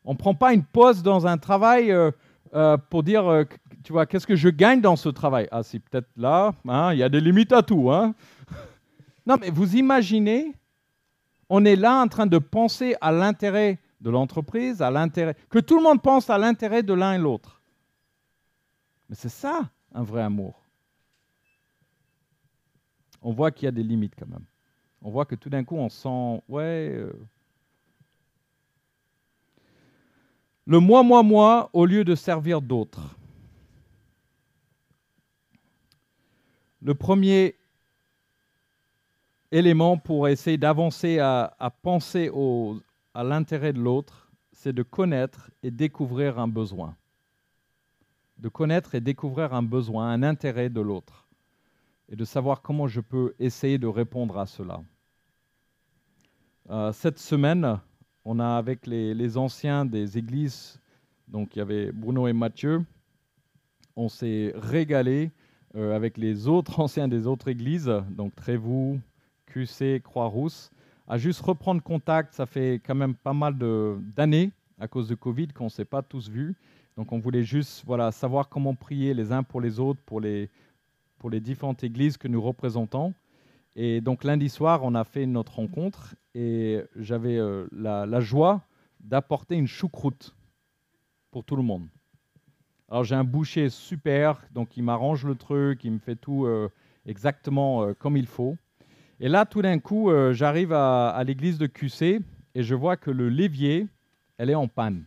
On 0.06 0.14
ne 0.14 0.18
prend 0.18 0.36
pas 0.36 0.54
une 0.54 0.64
pause 0.64 1.02
dans 1.02 1.26
un 1.26 1.40
travail 1.40 1.92
euh, 1.92 2.12
euh, 2.54 2.78
pour 2.78 3.02
dire, 3.02 3.28
euh, 3.28 3.44
tu 3.84 3.92
vois, 3.92 4.06
qu'est-ce 4.06 4.28
que 4.28 4.36
je 4.36 4.50
gagne 4.50 4.82
dans 4.82 4.96
ce 4.96 5.10
travail? 5.10 5.48
Ah, 5.52 5.64
c'est 5.64 5.80
peut-être 5.80 6.10
là, 6.16 6.54
hein, 6.68 6.94
il 6.94 7.00
y 7.00 7.04
a 7.04 7.10
des 7.10 7.22
limites 7.22 7.54
à 7.54 7.64
tout. 7.64 7.92
Hein. 7.92 8.14
non, 9.26 9.38
mais 9.42 9.50
vous 9.50 9.76
imaginez 9.76 10.54
on 11.54 11.66
est 11.66 11.76
là 11.76 12.02
en 12.02 12.08
train 12.08 12.28
de 12.28 12.38
penser 12.38 12.96
à 13.02 13.12
l'intérêt 13.12 13.78
de 14.00 14.10
l'entreprise, 14.10 14.82
à 14.82 14.90
l'intérêt, 14.90 15.36
que 15.50 15.60
tout 15.60 15.76
le 15.76 15.84
monde 15.84 16.02
pense 16.02 16.30
à 16.30 16.38
l'intérêt 16.38 16.82
de 16.82 16.94
l'un 16.94 17.14
et 17.16 17.18
l'autre. 17.18 17.62
Mais 19.10 19.16
c'est 19.16 19.28
ça 19.28 19.70
un 19.94 20.04
vrai 20.04 20.22
amour. 20.22 20.64
on 23.22 23.34
voit 23.34 23.52
qu'il 23.52 23.66
y 23.66 23.68
a 23.68 23.72
des 23.72 23.84
limites 23.84 24.14
quand 24.18 24.30
même. 24.30 24.46
On 25.02 25.12
voit 25.12 25.26
que 25.26 25.36
tout 25.36 25.50
d'un 25.50 25.66
coup, 25.66 25.76
on 25.76 25.90
sent, 25.90 26.42
ouais. 26.48 26.94
Euh, 26.94 27.12
le 30.66 30.80
moi, 30.80 31.04
moi, 31.04 31.22
moi, 31.22 31.70
au 31.74 31.86
lieu 31.86 32.06
de 32.06 32.16
servir 32.16 32.62
d'autres. 32.62 33.18
Le 36.82 36.96
premier 36.96 37.56
élément 39.52 39.98
pour 39.98 40.28
essayer 40.28 40.58
d'avancer 40.58 41.20
à, 41.20 41.74
penser 41.82 42.32
à 43.14 43.24
l'intérêt 43.24 43.74
de 43.74 43.80
l'autre, 43.80 44.32
c'est 44.52 44.74
de 44.74 44.84
connaître 44.84 45.52
et 45.64 45.72
découvrir 45.72 46.40
un 46.40 46.48
besoin. 46.48 46.96
De 48.38 48.50
connaître 48.50 48.96
et 48.96 49.02
découvrir 49.02 49.54
un 49.54 49.64
besoin, 49.64 50.12
un 50.12 50.24
intérêt 50.24 50.70
de 50.70 50.82
l'autre. 50.82 51.28
Et 52.10 52.16
de 52.16 52.26
savoir 52.26 52.62
comment 52.62 52.88
je 52.88 53.02
peux 53.02 53.34
essayer 53.40 53.78
de 53.78 53.88
répondre 53.88 54.38
à 54.38 54.46
cela. 54.46 54.82
Euh, 56.70 56.92
cette 56.92 57.20
semaine, 57.20 57.80
on 58.24 58.40
a 58.40 58.58
avec 58.58 58.86
les, 58.88 59.38
anciens 59.38 59.86
des 59.86 60.18
églises, 60.18 60.80
donc 61.28 61.56
il 61.56 61.60
y 61.60 61.62
avait 61.62 61.92
Bruno 61.92 62.28
et 62.28 62.34
Mathieu, 62.34 62.86
on 63.96 64.10
s'est 64.10 64.54
régalé 64.56 65.32
euh, 65.76 65.96
avec 65.96 66.18
les 66.18 66.48
autres 66.48 66.80
anciens 66.86 67.08
des 67.08 67.28
autres 67.28 67.48
églises, 67.48 67.92
donc 68.10 68.36
Trévoux, 68.36 69.00
QC, 69.52 70.02
Croix-Rousse, 70.02 70.72
à 71.08 71.18
juste 71.18 71.42
reprendre 71.42 71.82
contact. 71.82 72.34
Ça 72.34 72.46
fait 72.46 72.76
quand 72.86 72.96
même 72.96 73.16
pas 73.16 73.34
mal 73.34 73.56
d'années 73.58 74.52
à 74.80 74.88
cause 74.88 75.08
de 75.08 75.16
Covid 75.16 75.50
qu'on 75.50 75.66
ne 75.66 75.70
s'est 75.70 75.86
pas 75.86 76.02
tous 76.02 76.30
vus. 76.30 76.56
Donc 76.98 77.12
on 77.12 77.20
voulait 77.20 77.44
juste 77.44 77.84
voilà, 77.86 78.12
savoir 78.12 78.50
comment 78.50 78.76
prier 78.76 79.14
les 79.14 79.32
uns 79.32 79.44
pour 79.44 79.62
les 79.62 79.80
autres, 79.80 80.02
pour 80.06 80.20
les, 80.20 80.50
pour 81.18 81.30
les 81.30 81.40
différentes 81.40 81.84
églises 81.84 82.18
que 82.18 82.28
nous 82.28 82.42
représentons. 82.42 83.14
Et 83.76 84.02
donc 84.02 84.24
lundi 84.24 84.50
soir, 84.50 84.82
on 84.84 84.96
a 84.96 85.04
fait 85.04 85.26
notre 85.26 85.56
rencontre 85.56 86.16
et 86.36 86.82
j'avais 86.96 87.38
euh, 87.38 87.68
la, 87.72 88.20
joie 88.20 88.62
d'apporter 89.00 89.56
une 89.56 89.68
choucroute 89.68 90.36
pour 91.32 91.46
tout 91.46 91.56
le 91.56 91.64
monde. 91.64 91.88
Alors 92.90 93.06
j'ai 93.06 93.16
un 93.16 93.24
boucher 93.24 93.70
super, 93.70 94.46
donc 94.52 94.76
il 94.76 94.84
m'arrange 94.84 95.26
le 95.26 95.36
truc, 95.36 95.86
il 95.86 95.94
me 95.94 96.00
fait 96.00 96.18
tout 96.18 96.46
euh, 96.46 96.70
exactement 97.06 97.84
euh, 97.84 97.94
comme 97.94 98.18
il 98.18 98.28
faut. 98.28 98.58
Et 99.22 99.30
là, 99.30 99.46
tout 99.46 99.62
d'un 99.62 99.80
coup, 99.80 100.12
j'arrive 100.32 100.74
à, 100.74 101.24
l'église 101.24 101.58
de 101.58 101.68
QC 101.68 102.20
et 102.56 102.64
je 102.64 102.76
vois 102.76 102.98
que 102.98 103.12
le 103.12 103.30
l'évier, 103.30 103.88
elle 104.38 104.50
est 104.50 104.56
en 104.56 104.68
panne. 104.68 105.06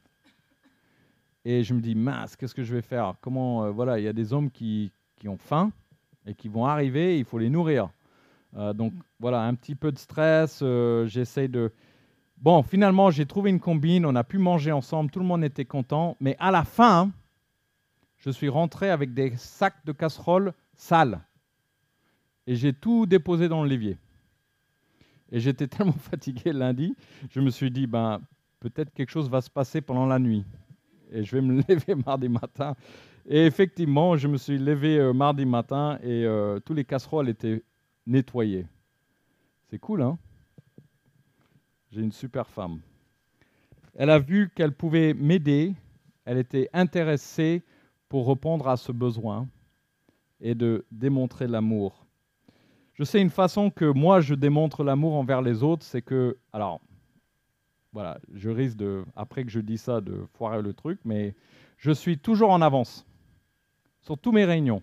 Et 1.45 1.65
je 1.65 1.75
me 1.75 1.81
dis, 1.81 1.95
mince, 1.95 2.37
qu'est-ce 2.37 2.55
que 2.55 2.63
je 2.63 2.73
vais 2.73 2.81
faire? 2.81 3.17
Comment, 3.21 3.71
voilà, 3.73 3.99
il 3.99 4.05
y 4.05 4.09
a 4.09 4.13
des 4.13 4.33
hommes 4.33 4.51
qui, 4.51 4.93
qui 5.17 5.29
ont 5.29 5.37
faim 5.37 5.73
et 6.27 6.35
qui 6.35 6.49
vont 6.49 6.65
arriver, 6.65 7.19
il 7.19 7.25
faut 7.25 7.39
les 7.39 7.51
nourrir. 7.51 7.91
Euh, 8.57 8.73
donc 8.73 8.93
voilà, 9.21 9.43
un 9.43 9.55
petit 9.55 9.75
peu 9.75 9.93
de 9.93 9.99
stress. 9.99 10.61
Euh, 10.63 11.07
j'essaie 11.07 11.49
de. 11.49 11.73
Bon, 12.39 12.63
finalement, 12.63 13.11
j'ai 13.11 13.27
trouvé 13.27 13.51
une 13.51 13.61
combine. 13.61 14.07
On 14.07 14.15
a 14.15 14.25
pu 14.25 14.39
manger 14.39 14.73
ensemble. 14.73 15.11
Tout 15.11 15.21
le 15.21 15.27
monde 15.27 15.45
était 15.45 15.65
content. 15.65 16.17
Mais 16.21 16.37
à 16.39 16.51
la 16.51 16.65
fin, 16.65 17.11
je 18.19 18.31
suis 18.31 18.49
rentré 18.49 18.91
avec 18.91 19.15
des 19.15 19.35
sacs 19.37 19.85
de 19.85 19.93
casseroles 19.93 20.53
sales. 20.77 21.21
Et 22.47 22.55
j'ai 22.57 22.73
tout 22.73 23.07
déposé 23.07 23.49
dans 23.49 23.63
le 23.63 23.69
l'évier. 23.69 23.97
Et 25.35 25.41
j'étais 25.41 25.67
tellement 25.69 25.93
fatigué 25.93 26.53
lundi, 26.53 26.95
je 27.29 27.41
me 27.41 27.51
suis 27.51 27.71
dit, 27.71 27.89
ben, 27.89 28.21
peut-être 28.61 28.95
quelque 28.95 29.11
chose 29.11 29.29
va 29.29 29.41
se 29.41 29.51
passer 29.51 29.81
pendant 29.81 30.07
la 30.07 30.21
nuit. 30.21 30.45
Et 31.11 31.25
je 31.25 31.37
vais 31.37 31.43
me 31.43 31.57
lever 31.69 31.97
mardi 32.07 32.29
matin. 32.29 32.77
Et 33.27 33.45
effectivement, 33.45 34.17
je 34.17 34.29
me 34.29 34.37
suis 34.37 34.59
levé 34.59 34.97
euh, 34.97 35.13
mardi 35.13 35.45
matin 35.45 35.99
et 36.05 36.25
tous 36.65 36.73
les 36.73 36.85
casseroles 36.85 37.29
étaient 37.29 37.65
nettoyer. 38.07 38.67
C'est 39.71 39.79
cool, 39.79 40.03
hein? 40.03 40.19
J'ai 41.91 42.03
une 42.03 42.13
super 42.13 42.49
femme. 42.49 42.81
Elle 43.95 44.11
a 44.11 44.21
vu 44.21 44.51
qu'elle 44.55 44.73
pouvait 44.73 45.15
m'aider. 45.15 45.75
Elle 46.25 46.39
était 46.39 46.69
intéressée 46.73 47.63
pour 48.09 48.29
répondre 48.29 48.69
à 48.69 48.77
ce 48.77 48.93
besoin 48.93 49.49
et 50.41 50.55
de 50.55 50.85
démontrer 50.93 51.49
l'amour. 51.49 52.04
Je 52.95 53.03
sais 53.03 53.21
une 53.21 53.31
façon 53.31 53.71
que 53.71 53.85
moi 53.85 54.21
je 54.21 54.35
démontre 54.35 54.85
l'amour 54.85 55.15
envers 55.15 55.43
les 55.43 55.63
autres, 55.63 55.85
c'est 55.85 56.03
que, 56.03 56.39
alors, 56.53 56.81
voilà, 57.93 58.19
je 58.33 58.51
risque 58.51 58.77
de, 58.77 59.05
après 59.17 59.45
que 59.45 59.51
je 59.51 59.61
dis 59.61 59.79
ça, 59.79 60.01
de 60.01 60.27
foirer 60.35 60.63
le 60.63 60.73
truc, 60.73 61.01
mais 61.05 61.35
je 61.77 61.91
suis 61.91 62.19
toujours 62.19 62.51
en 62.51 62.63
avance 62.63 63.05
sur 64.01 64.17
tous 64.17 64.33
mes 64.33 64.45
réunions. 64.45 64.83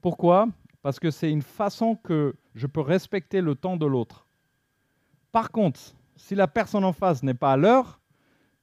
Pourquoi? 0.00 0.48
Parce 0.82 1.00
que 1.00 1.10
c'est 1.10 1.30
une 1.30 1.42
façon 1.42 1.96
que 1.96 2.34
je 2.54 2.66
peux 2.66 2.80
respecter 2.80 3.40
le 3.40 3.54
temps 3.54 3.76
de 3.76 3.86
l'autre. 3.86 4.26
Par 5.32 5.50
contre, 5.50 5.80
si 6.16 6.34
la 6.34 6.46
personne 6.48 6.84
en 6.84 6.92
face 6.92 7.22
n'est 7.22 7.34
pas 7.34 7.52
à 7.52 7.56
l'heure, 7.56 8.00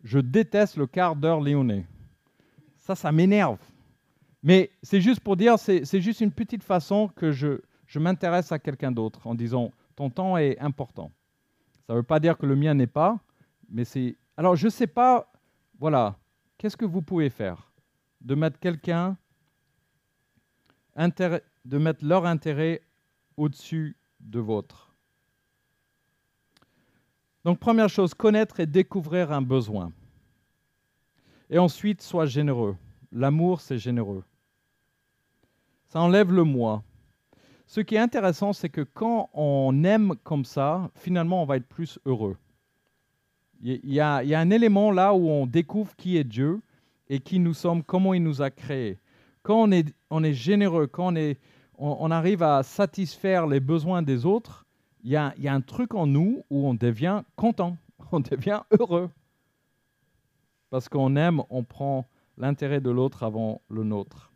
je 0.03 0.19
déteste 0.19 0.77
le 0.77 0.87
quart 0.87 1.15
d'heure 1.15 1.41
léoné. 1.41 1.85
Ça, 2.77 2.95
ça 2.95 3.11
m'énerve. 3.11 3.59
Mais 4.43 4.71
c'est 4.81 5.01
juste 5.01 5.19
pour 5.19 5.35
dire, 5.35 5.59
c'est 5.59 6.01
juste 6.01 6.21
une 6.21 6.31
petite 6.31 6.63
façon 6.63 7.09
que 7.09 7.31
je, 7.31 7.59
je 7.87 7.99
m'intéresse 7.99 8.51
à 8.51 8.59
quelqu'un 8.59 8.91
d'autre 8.91 9.25
en 9.25 9.33
disant, 9.33 9.71
ton 9.95 10.09
temps 10.09 10.37
est 10.37 10.59
important. 10.59 11.11
Ça 11.87 11.93
ne 11.93 11.99
veut 11.99 12.03
pas 12.03 12.19
dire 12.19 12.37
que 12.37 12.45
le 12.45 12.55
mien 12.55 12.73
n'est 12.73 12.85
pas, 12.85 13.19
mais 13.69 13.85
c'est... 13.85 14.15
Alors, 14.35 14.55
je 14.55 14.65
ne 14.65 14.69
sais 14.69 14.87
pas, 14.87 15.31
voilà, 15.79 16.17
qu'est-ce 16.57 16.77
que 16.77 16.85
vous 16.85 17.01
pouvez 17.01 17.29
faire 17.29 17.71
De 18.21 18.35
mettre 18.35 18.59
quelqu'un 18.59 19.17
de 20.97 21.77
mettre 21.77 22.03
leur 22.03 22.25
intérêt 22.25 22.81
au-dessus 23.37 23.95
de 24.19 24.39
votre? 24.39 24.93
Donc 27.45 27.59
première 27.59 27.87
chose, 27.87 28.13
connaître 28.13 28.59
et 28.59 28.65
découvrir 28.65 29.31
un 29.31 29.41
besoin. 29.41 29.93
Et 31.49 31.57
ensuite, 31.57 32.01
sois 32.01 32.25
généreux. 32.25 32.75
L'amour, 33.11 33.61
c'est 33.61 33.77
généreux. 33.77 34.25
Ça 35.87 36.01
enlève 36.01 36.33
le 36.33 36.43
moi. 36.43 36.83
Ce 37.67 37.81
qui 37.81 37.95
est 37.95 37.99
intéressant, 37.99 38.53
c'est 38.53 38.69
que 38.69 38.81
quand 38.81 39.29
on 39.33 39.83
aime 39.83 40.15
comme 40.23 40.45
ça, 40.45 40.89
finalement, 40.95 41.43
on 41.43 41.45
va 41.45 41.57
être 41.57 41.67
plus 41.67 41.99
heureux. 42.05 42.37
Il 43.61 43.93
y, 43.93 43.99
a, 43.99 44.23
il 44.23 44.29
y 44.29 44.35
a 44.35 44.39
un 44.39 44.49
élément 44.51 44.89
là 44.91 45.13
où 45.13 45.29
on 45.29 45.45
découvre 45.45 45.93
qui 45.97 46.15
est 46.15 46.23
Dieu 46.23 46.61
et 47.09 47.19
qui 47.19 47.39
nous 47.39 47.53
sommes, 47.53 47.83
comment 47.83 48.13
il 48.13 48.23
nous 48.23 48.41
a 48.41 48.51
créés. 48.51 48.97
Quand 49.43 49.67
on 50.09 50.23
est, 50.23 50.33
généreux, 50.33 50.87
quand 50.87 51.13
on 51.13 51.15
est 51.15 51.37
on, 51.77 52.09
arrive 52.09 52.41
à 52.41 52.63
satisfaire 52.63 53.45
les 53.45 53.59
besoins 53.59 54.01
des 54.01 54.25
autres, 54.25 54.65
il 55.03 55.11
y, 55.11 55.17
a, 55.17 55.33
un 55.45 55.61
truc 55.61 55.93
en 55.93 56.07
nous 56.07 56.43
où 56.49 56.67
on 56.67 56.73
devient 56.73 57.21
content, 57.35 57.77
on 58.11 58.21
devient 58.21 58.61
heureux. 58.79 59.09
Parce 60.69 60.87
qu'on 60.87 61.15
aime, 61.15 61.41
on 61.49 61.63
prend 61.63 62.05
l'intérêt 62.37 62.81
de 62.81 62.89
l'autre 62.89 63.23
avant 63.23 63.61
le 63.69 63.83
nôtre. 63.83 64.31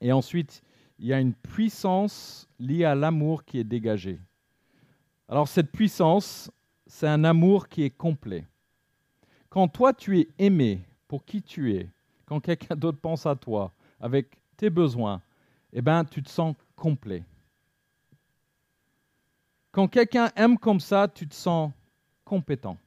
Et 0.00 0.12
ensuite, 0.12 0.62
il 0.98 1.06
y 1.06 1.12
a 1.12 1.20
une 1.20 1.34
puissance 1.34 2.48
liée 2.58 2.84
à 2.84 2.94
l'amour 2.94 3.44
qui 3.44 3.58
est 3.58 3.64
dégagée. 3.64 4.18
Alors 5.28 5.48
cette 5.48 5.70
puissance, 5.70 6.50
c'est 6.86 7.08
un 7.08 7.24
amour 7.24 7.68
qui 7.68 7.82
est 7.82 7.90
complet. 7.90 8.46
Quand 9.48 9.68
toi 9.68 9.92
tu 9.92 10.18
es 10.20 10.28
aimé 10.38 10.80
pour 11.08 11.24
qui 11.24 11.42
tu 11.42 11.74
es, 11.74 11.90
quand 12.24 12.40
quelqu'un 12.40 12.76
d'autre 12.76 12.98
pense 13.00 13.26
à 13.26 13.34
toi, 13.36 13.72
avec 14.00 14.36
tes 14.56 14.70
besoins, 14.70 15.22
eh 15.72 15.82
bien, 15.82 16.04
tu 16.04 16.22
te 16.22 16.30
sens 16.30 16.54
complet. 16.74 17.24
Quand 19.72 19.88
quelqu'un 19.88 20.30
aime 20.36 20.58
comme 20.58 20.80
ça, 20.80 21.06
tu 21.06 21.28
te 21.28 21.34
sens 21.34 21.70
compétent. 22.24 22.78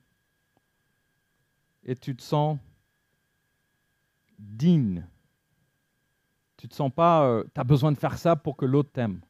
Et 1.84 1.96
tu 1.96 2.16
te 2.16 2.24
sens 2.24 2.58
digne. 4.38 5.06
Tu 6.60 6.66
ne 6.66 6.72
te 6.72 6.76
sens 6.76 6.92
pas, 6.94 7.24
euh, 7.24 7.46
tu 7.56 7.62
as 7.62 7.64
besoin 7.64 7.94
de 7.94 7.98
faire 7.98 8.18
ça 8.18 8.36
pour 8.36 8.58
que 8.58 8.66
l'autre 8.66 8.92
t'aime. 8.92 9.22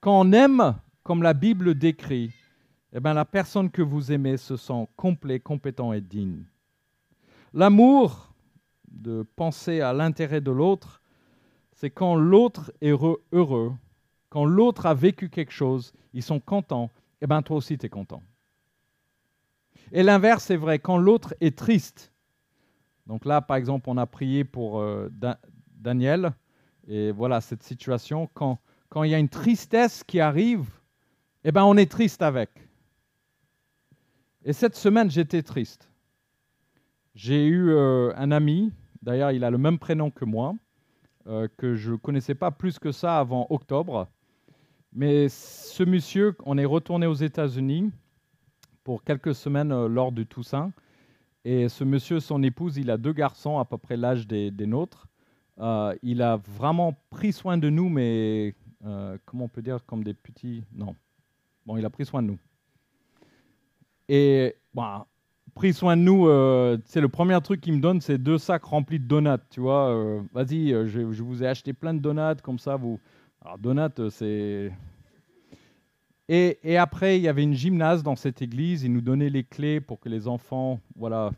Quand 0.00 0.20
on 0.20 0.32
aime, 0.32 0.74
comme 1.04 1.22
la 1.22 1.34
Bible 1.34 1.76
décrit, 1.76 2.32
eh 2.92 2.98
bien, 2.98 3.14
la 3.14 3.24
personne 3.24 3.70
que 3.70 3.80
vous 3.80 4.10
aimez 4.10 4.36
se 4.36 4.56
sent 4.56 4.88
complet, 4.96 5.38
compétent 5.38 5.92
et 5.92 6.00
digne. 6.00 6.42
L'amour, 7.54 8.34
de 8.88 9.24
penser 9.36 9.82
à 9.82 9.92
l'intérêt 9.92 10.40
de 10.40 10.50
l'autre, 10.50 11.00
c'est 11.70 11.90
quand 11.90 12.16
l'autre 12.16 12.72
est 12.80 12.90
heureux, 12.90 13.72
quand 14.28 14.44
l'autre 14.44 14.86
a 14.86 14.94
vécu 14.94 15.28
quelque 15.28 15.52
chose, 15.52 15.92
ils 16.12 16.24
sont 16.24 16.40
contents, 16.40 16.90
eh 17.20 17.28
bien 17.28 17.40
toi 17.40 17.58
aussi 17.58 17.78
tu 17.78 17.86
es 17.86 17.88
content. 17.88 18.24
Et 19.92 20.02
l'inverse 20.02 20.50
est 20.50 20.56
vrai, 20.56 20.80
quand 20.80 20.98
l'autre 20.98 21.34
est 21.40 21.56
triste. 21.56 22.12
Donc 23.06 23.24
là, 23.26 23.40
par 23.40 23.56
exemple, 23.56 23.88
on 23.88 23.96
a 23.96 24.06
prié 24.06 24.42
pour 24.42 24.80
euh, 24.80 25.08
Daniel, 25.82 26.32
et 26.88 27.12
voilà 27.12 27.40
cette 27.40 27.62
situation, 27.62 28.28
quand, 28.34 28.58
quand 28.88 29.02
il 29.02 29.10
y 29.10 29.14
a 29.14 29.18
une 29.18 29.28
tristesse 29.28 30.04
qui 30.04 30.20
arrive, 30.20 30.68
eh 31.44 31.52
bien 31.52 31.64
on 31.64 31.76
est 31.76 31.90
triste 31.90 32.22
avec. 32.22 32.50
Et 34.44 34.52
cette 34.52 34.74
semaine, 34.74 35.10
j'étais 35.10 35.42
triste. 35.42 35.88
J'ai 37.14 37.46
eu 37.46 37.70
euh, 37.70 38.12
un 38.16 38.32
ami, 38.32 38.72
d'ailleurs 39.02 39.32
il 39.32 39.44
a 39.44 39.50
le 39.50 39.58
même 39.58 39.78
prénom 39.78 40.10
que 40.10 40.24
moi, 40.24 40.54
euh, 41.26 41.46
que 41.56 41.74
je 41.74 41.92
ne 41.92 41.96
connaissais 41.96 42.34
pas 42.34 42.50
plus 42.50 42.78
que 42.78 42.90
ça 42.90 43.18
avant 43.18 43.46
octobre. 43.50 44.08
Mais 44.92 45.28
ce 45.28 45.84
monsieur, 45.84 46.36
on 46.44 46.58
est 46.58 46.64
retourné 46.64 47.06
aux 47.06 47.14
États-Unis 47.14 47.90
pour 48.84 49.04
quelques 49.04 49.34
semaines 49.34 49.72
euh, 49.72 49.88
lors 49.88 50.12
du 50.12 50.26
Toussaint. 50.26 50.72
Et 51.44 51.68
ce 51.68 51.84
monsieur, 51.84 52.20
son 52.20 52.42
épouse, 52.42 52.76
il 52.76 52.90
a 52.90 52.96
deux 52.96 53.12
garçons 53.12 53.58
à 53.58 53.64
peu 53.64 53.78
près 53.78 53.96
l'âge 53.96 54.26
des, 54.26 54.50
nôtres. 54.66 55.08
Euh, 55.60 55.94
il 56.02 56.22
a 56.22 56.36
vraiment 56.36 56.94
pris 57.10 57.32
soin 57.32 57.58
de 57.58 57.68
nous, 57.68 57.88
mais 57.88 58.54
euh, 58.84 59.16
comment 59.24 59.44
on 59.44 59.48
peut 59.48 59.62
dire, 59.62 59.84
comme 59.86 60.02
des 60.02 60.14
petits. 60.14 60.64
Non. 60.74 60.94
Bon, 61.66 61.76
il 61.76 61.84
a 61.84 61.90
pris 61.90 62.04
soin 62.04 62.22
de 62.22 62.28
nous. 62.28 62.38
Et 64.08 64.56
bon, 64.74 65.04
pris 65.54 65.72
soin 65.72 65.96
de 65.96 66.02
nous, 66.02 66.26
c'est 66.86 67.00
le 67.00 67.08
premier 67.08 67.40
truc 67.40 67.60
qu'il 67.60 67.74
me 67.74 67.80
donne, 67.80 68.00
c'est 68.00 68.18
deux 68.18 68.38
sacs 68.38 68.64
remplis 68.64 68.98
de 68.98 69.06
donuts. 69.06 69.42
Tu 69.50 69.60
vois, 69.60 70.20
vas-y, 70.32 70.70
je, 70.88 71.22
vous 71.22 71.42
ai 71.42 71.46
acheté 71.46 71.72
plein 71.72 71.94
de 71.94 72.00
donuts, 72.00 72.42
comme 72.42 72.58
ça, 72.58 72.76
vous, 72.76 72.98
alors 73.44 73.58
Donat, 73.58 73.90
euh, 73.98 74.10
c'est... 74.10 74.72
Et, 76.28 76.78
après, 76.78 77.18
il 77.18 77.22
y 77.22 77.28
avait 77.28 77.42
une 77.42 77.54
gymnase 77.54 78.02
dans 78.02 78.16
cette 78.16 78.40
église. 78.40 78.84
Il 78.84 78.92
nous 78.92 79.00
donnait 79.02 79.28
les 79.28 79.44
clés 79.44 79.80
pour 79.80 80.00
que 80.00 80.08
les 80.08 80.28
enfants 80.28 80.80
voilà, 80.96 81.30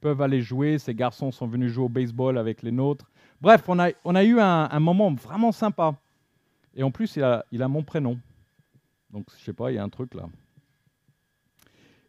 peuvent 0.00 0.20
aller 0.22 0.42
jouer. 0.42 0.78
Ces 0.78 0.94
garçons 0.94 1.32
sont 1.32 1.48
venus 1.48 1.72
jouer 1.72 1.86
au 1.86 1.88
baseball 1.88 2.38
avec 2.38 2.62
les 2.62 2.70
nôtres. 2.70 3.10
Bref, 3.40 3.68
on 3.68 3.78
a, 3.78 4.24
eu 4.24 4.40
un, 4.40 4.80
moment 4.80 5.12
vraiment 5.12 5.52
sympa. 5.52 5.94
Et 6.74 6.82
en 6.82 6.90
plus, 6.90 7.16
il 7.16 7.22
a, 7.62 7.68
mon 7.68 7.82
prénom. 7.82 8.18
Donc, 9.10 9.26
je 9.38 9.44
sais 9.44 9.52
pas, 9.52 9.70
il 9.70 9.76
y 9.76 9.78
a 9.78 9.84
un 9.84 9.88
truc 9.88 10.14
là. 10.14 10.24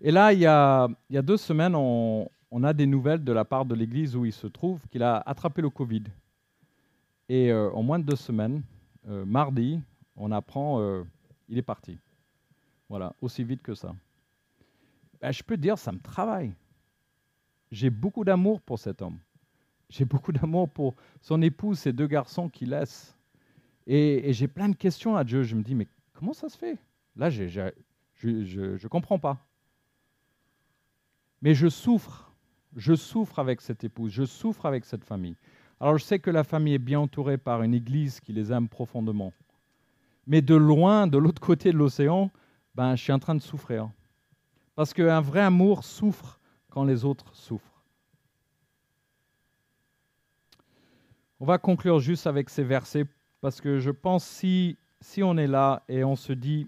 Et 0.02 0.12
là, 0.12 0.34
il 0.34 0.40
y 0.40 0.46
a, 0.46 0.88
deux 1.22 1.38
semaines, 1.38 1.76
on, 1.76 2.30
on, 2.52 2.64
a 2.64 2.74
des 2.74 2.86
nouvelles 2.86 3.24
de 3.24 3.32
la 3.32 3.46
part 3.46 3.66
de 3.66 3.76
l'église 3.76 4.16
où 4.16 4.26
il 4.26 4.34
se 4.34 4.48
trouve 4.48 4.88
qu'il 4.88 5.04
a 5.04 5.18
attrapé 5.26 5.62
le 5.62 5.70
Covid. 5.70 6.04
Et 7.30 7.52
euh, 7.52 7.70
en 7.72 7.84
moins 7.84 8.00
de 8.00 8.06
deux 8.06 8.16
semaines, 8.16 8.64
euh, 9.08 9.24
mardi, 9.24 9.80
on 10.16 10.32
apprend, 10.32 10.82
euh, 10.82 11.04
il 11.48 11.60
est 11.60 11.64
parti. 11.64 11.98
Voilà, 12.90 13.14
aussi 13.22 13.44
vite 13.44 13.62
que 13.62 13.76
ça. 13.76 13.96
Ben, 15.22 15.32
je 15.32 15.44
peux 15.44 15.58
dire, 15.58 15.78
ça 15.78 15.92
me 15.92 16.00
travaille. 16.00 16.54
J'ai 17.72 17.92
beaucoup 17.92 18.24
d'amour 18.24 18.62
pour 18.62 18.80
cet 18.80 19.04
homme. 19.04 19.20
J'ai 19.90 20.06
beaucoup 20.06 20.32
d'amour 20.32 20.70
pour 20.70 20.96
son 21.22 21.42
épouse, 21.42 21.80
ses 21.80 21.94
deux 21.94 22.08
garçons 22.08 22.50
qu'il 22.50 22.70
laisse. 22.70 23.16
Et, 23.88 24.32
j'ai 24.34 24.48
plein 24.48 24.70
de 24.70 24.76
questions 24.76 25.16
à 25.16 25.24
Dieu. 25.24 25.44
Je 25.44 25.56
me 25.56 25.64
dis, 25.64 25.74
mais 25.74 25.88
comment 26.14 26.34
ça 26.34 26.48
se 26.48 26.58
fait? 26.58 26.78
Là, 27.16 27.30
je 27.30 27.72
ne 28.24 28.88
comprends 28.88 29.20
pas. 29.20 29.46
Mais 31.42 31.56
je 31.56 31.68
souffre. 31.68 32.32
Je 32.76 32.94
souffre 32.94 33.40
avec 33.40 33.62
cette 33.62 33.84
épouse. 33.84 34.12
Je 34.12 34.26
souffre 34.26 34.66
avec 34.66 34.86
cette 34.86 35.04
famille. 35.04 35.36
Alors 35.80 35.98
je 35.98 36.04
sais 36.04 36.20
que 36.20 36.30
la 36.30 36.44
famille 36.44 36.74
est 36.74 36.78
bien 36.78 37.00
entourée 37.00 37.38
par 37.38 37.64
une 37.64 37.74
église 37.74 38.20
qui 38.20 38.34
les 38.34 38.52
aime 38.52 38.68
profondément. 38.68 39.34
Mais 40.28 40.42
de 40.42 40.56
loin, 40.56 41.08
de 41.08 41.18
l'autre 41.18 41.42
côté 41.42 41.72
de 41.72 41.78
l'océan, 41.78 42.30
ben, 42.76 42.96
je 42.96 43.04
suis 43.04 43.14
en 43.14 43.20
train 43.20 43.34
de 43.34 43.42
souffrir. 43.42 43.90
Parce 44.76 44.94
qu'un 44.94 45.22
vrai 45.22 45.40
amour 45.40 45.84
souffre 45.84 46.40
quand 46.70 46.84
les 46.84 47.06
autres 47.06 47.34
souffrent. 47.34 47.79
On 51.42 51.46
va 51.46 51.58
conclure 51.58 52.00
juste 52.00 52.28
avec 52.28 52.50
ces 52.50 52.64
versets 52.64 53.06
parce 53.40 53.62
que 53.62 53.80
je 53.80 53.92
pense 53.92 54.26
si, 54.26 54.78
si 55.00 55.24
on 55.24 55.38
est 55.38 55.48
là 55.48 55.84
et 55.88 56.04
on 56.04 56.18
se 56.18 56.34
dit, 56.34 56.68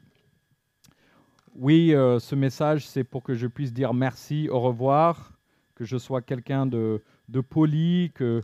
oui, 1.55 1.93
euh, 1.93 2.19
ce 2.19 2.35
message, 2.35 2.87
c'est 2.87 3.03
pour 3.03 3.23
que 3.23 3.33
je 3.33 3.47
puisse 3.47 3.73
dire 3.73 3.93
merci, 3.93 4.47
au 4.49 4.61
revoir, 4.61 5.33
que 5.75 5.83
je 5.83 5.97
sois 5.97 6.21
quelqu'un 6.21 6.65
de, 6.65 7.01
poli, 7.49 8.13
que, 8.15 8.41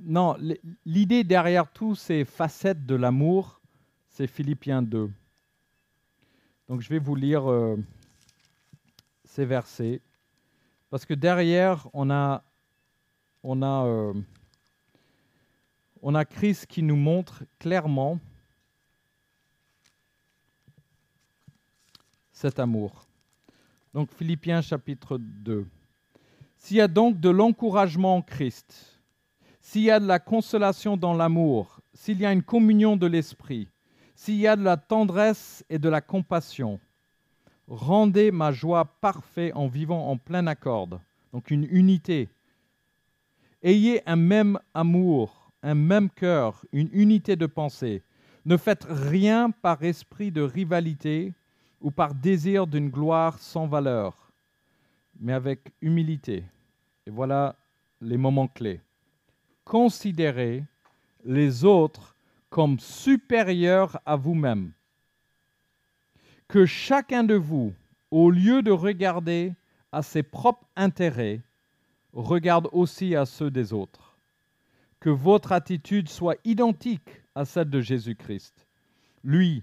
non, 0.00 0.36
l'idée 0.84 1.22
derrière 1.22 1.70
tous 1.70 1.94
ces 1.94 2.24
facettes 2.24 2.84
de 2.84 2.96
l'amour, 2.96 3.60
c'est 4.08 4.26
Philippiens 4.26 4.82
2. 4.82 5.08
Donc 6.68 6.80
je 6.80 6.88
vais 6.88 6.98
vous 6.98 7.14
lire 7.14 7.48
euh, 7.48 7.76
ces 9.22 9.44
versets, 9.44 10.00
parce 10.90 11.06
que 11.06 11.14
derrière, 11.14 11.88
on 11.92 12.10
a, 12.10 12.42
on 13.44 13.62
a, 13.62 13.86
euh, 13.86 14.12
on 16.06 16.14
a 16.14 16.26
Christ 16.26 16.66
qui 16.66 16.82
nous 16.82 16.96
montre 16.96 17.44
clairement 17.58 18.20
cet 22.30 22.58
amour. 22.58 23.06
Donc 23.94 24.10
Philippiens 24.12 24.60
chapitre 24.60 25.16
2. 25.18 25.66
S'il 26.58 26.76
y 26.76 26.82
a 26.82 26.88
donc 26.88 27.18
de 27.20 27.30
l'encouragement 27.30 28.16
en 28.16 28.22
Christ, 28.22 29.00
s'il 29.62 29.84
y 29.84 29.90
a 29.90 29.98
de 29.98 30.06
la 30.06 30.18
consolation 30.18 30.98
dans 30.98 31.14
l'amour, 31.14 31.80
s'il 31.94 32.20
y 32.20 32.26
a 32.26 32.32
une 32.32 32.42
communion 32.42 32.98
de 32.98 33.06
l'esprit, 33.06 33.70
s'il 34.14 34.36
y 34.36 34.46
a 34.46 34.56
de 34.56 34.62
la 34.62 34.76
tendresse 34.76 35.64
et 35.70 35.78
de 35.78 35.88
la 35.88 36.02
compassion, 36.02 36.80
rendez 37.66 38.30
ma 38.30 38.52
joie 38.52 38.84
parfaite 38.84 39.56
en 39.56 39.68
vivant 39.68 40.10
en 40.10 40.18
plein 40.18 40.46
accord, 40.48 41.00
donc 41.32 41.50
une 41.50 41.64
unité. 41.70 42.28
Ayez 43.62 44.06
un 44.06 44.16
même 44.16 44.58
amour, 44.74 45.43
un 45.64 45.74
même 45.74 46.08
cœur, 46.10 46.64
une 46.70 46.90
unité 46.92 47.34
de 47.34 47.46
pensée. 47.46 48.04
Ne 48.44 48.56
faites 48.56 48.86
rien 48.88 49.50
par 49.50 49.82
esprit 49.82 50.30
de 50.30 50.42
rivalité 50.42 51.32
ou 51.80 51.90
par 51.90 52.14
désir 52.14 52.68
d'une 52.68 52.90
gloire 52.90 53.40
sans 53.40 53.66
valeur, 53.66 54.30
mais 55.18 55.32
avec 55.32 55.72
humilité. 55.80 56.44
Et 57.06 57.10
voilà 57.10 57.56
les 58.00 58.16
moments 58.16 58.46
clés 58.46 58.80
considérez 59.64 60.64
les 61.24 61.64
autres 61.64 62.14
comme 62.50 62.78
supérieurs 62.78 63.98
à 64.06 64.16
vous-même. 64.16 64.72
Que 66.46 66.66
chacun 66.66 67.24
de 67.24 67.34
vous, 67.34 67.72
au 68.10 68.30
lieu 68.30 68.62
de 68.62 68.70
regarder 68.70 69.54
à 69.90 70.02
ses 70.02 70.22
propres 70.22 70.66
intérêts, 70.76 71.40
regarde 72.12 72.68
aussi 72.72 73.16
à 73.16 73.26
ceux 73.26 73.50
des 73.50 73.72
autres. 73.72 74.03
Que 75.04 75.10
votre 75.10 75.52
attitude 75.52 76.08
soit 76.08 76.38
identique 76.44 77.22
à 77.34 77.44
celle 77.44 77.68
de 77.68 77.82
Jésus-Christ. 77.82 78.66
Lui, 79.22 79.62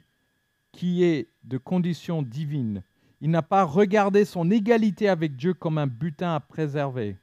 qui 0.71 1.03
est 1.03 1.29
de 1.43 1.57
condition 1.57 2.21
divine, 2.21 2.83
il 3.21 3.31
n'a 3.31 3.41
pas 3.41 3.63
regardé 3.63 4.23
son 4.23 4.51
égalité 4.51 5.09
avec 5.09 5.35
Dieu 5.35 5.55
comme 5.55 5.79
un 5.79 5.87
butin 5.87 6.35
à 6.35 6.39
préserver 6.39 7.17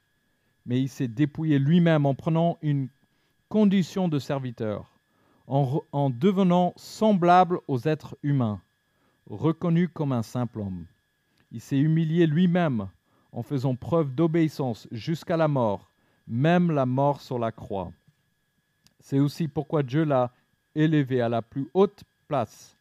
mais 0.68 0.82
il 0.82 0.88
s'est 0.88 1.08
dépouillé 1.08 1.58
lui-même 1.58 2.06
en 2.06 2.14
prenant 2.14 2.58
une 2.60 2.88
condition 3.48 4.06
de 4.06 4.18
serviteur, 4.18 4.84
en, 5.46 6.10
devenant 6.10 6.74
semblable 6.76 7.58
aux 7.66 7.88
êtres 7.88 8.18
humains, 8.22 8.60
reconnu 9.30 9.88
comme 9.88 10.12
un 10.12 10.22
simple 10.22 10.60
homme. 10.60 10.84
Il 11.50 11.62
s'est 11.62 11.78
humilié 11.78 12.26
lui-même 12.26 12.88
en 13.32 13.42
faisant 13.42 13.74
preuve 13.74 14.14
d'obéissance 14.14 14.86
jusqu'à 14.92 15.38
la 15.38 15.48
mort, 15.48 15.90
même 16.26 16.70
la 16.70 16.84
mort 16.84 17.22
sur 17.22 17.38
la 17.38 17.50
croix. 17.50 17.90
C'est 19.00 19.18
aussi 19.18 19.48
pourquoi 19.48 19.82
Dieu 19.82 20.04
l'a 20.04 20.32
élevé 20.74 21.20
à 21.20 21.28
la 21.28 21.42
plus 21.42 21.68
haute 21.74 22.04
place 22.26 22.76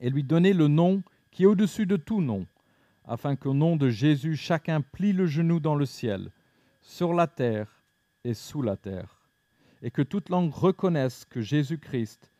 et 0.00 0.10
lui 0.10 0.22
donné 0.22 0.52
le 0.52 0.68
nom 0.68 1.02
qui 1.30 1.44
est 1.44 1.46
au-dessus 1.46 1.86
de 1.86 1.96
tout 1.96 2.20
nom, 2.20 2.46
afin 3.04 3.36
qu'au 3.36 3.54
nom 3.54 3.76
de 3.76 3.88
Jésus 3.88 4.36
chacun 4.36 4.80
plie 4.80 5.12
le 5.12 5.26
genou 5.26 5.60
dans 5.60 5.74
le 5.74 5.86
ciel 5.86 6.30
sur 6.82 7.12
la 7.12 7.26
terre 7.26 7.82
et 8.24 8.34
sous 8.34 8.62
la 8.62 8.76
terre, 8.76 9.20
et 9.82 9.90
que 9.90 10.02
toute 10.02 10.28
langue 10.28 10.52
reconnaisse 10.52 11.24
que 11.24 11.40
Jésus-Christ 11.40 12.30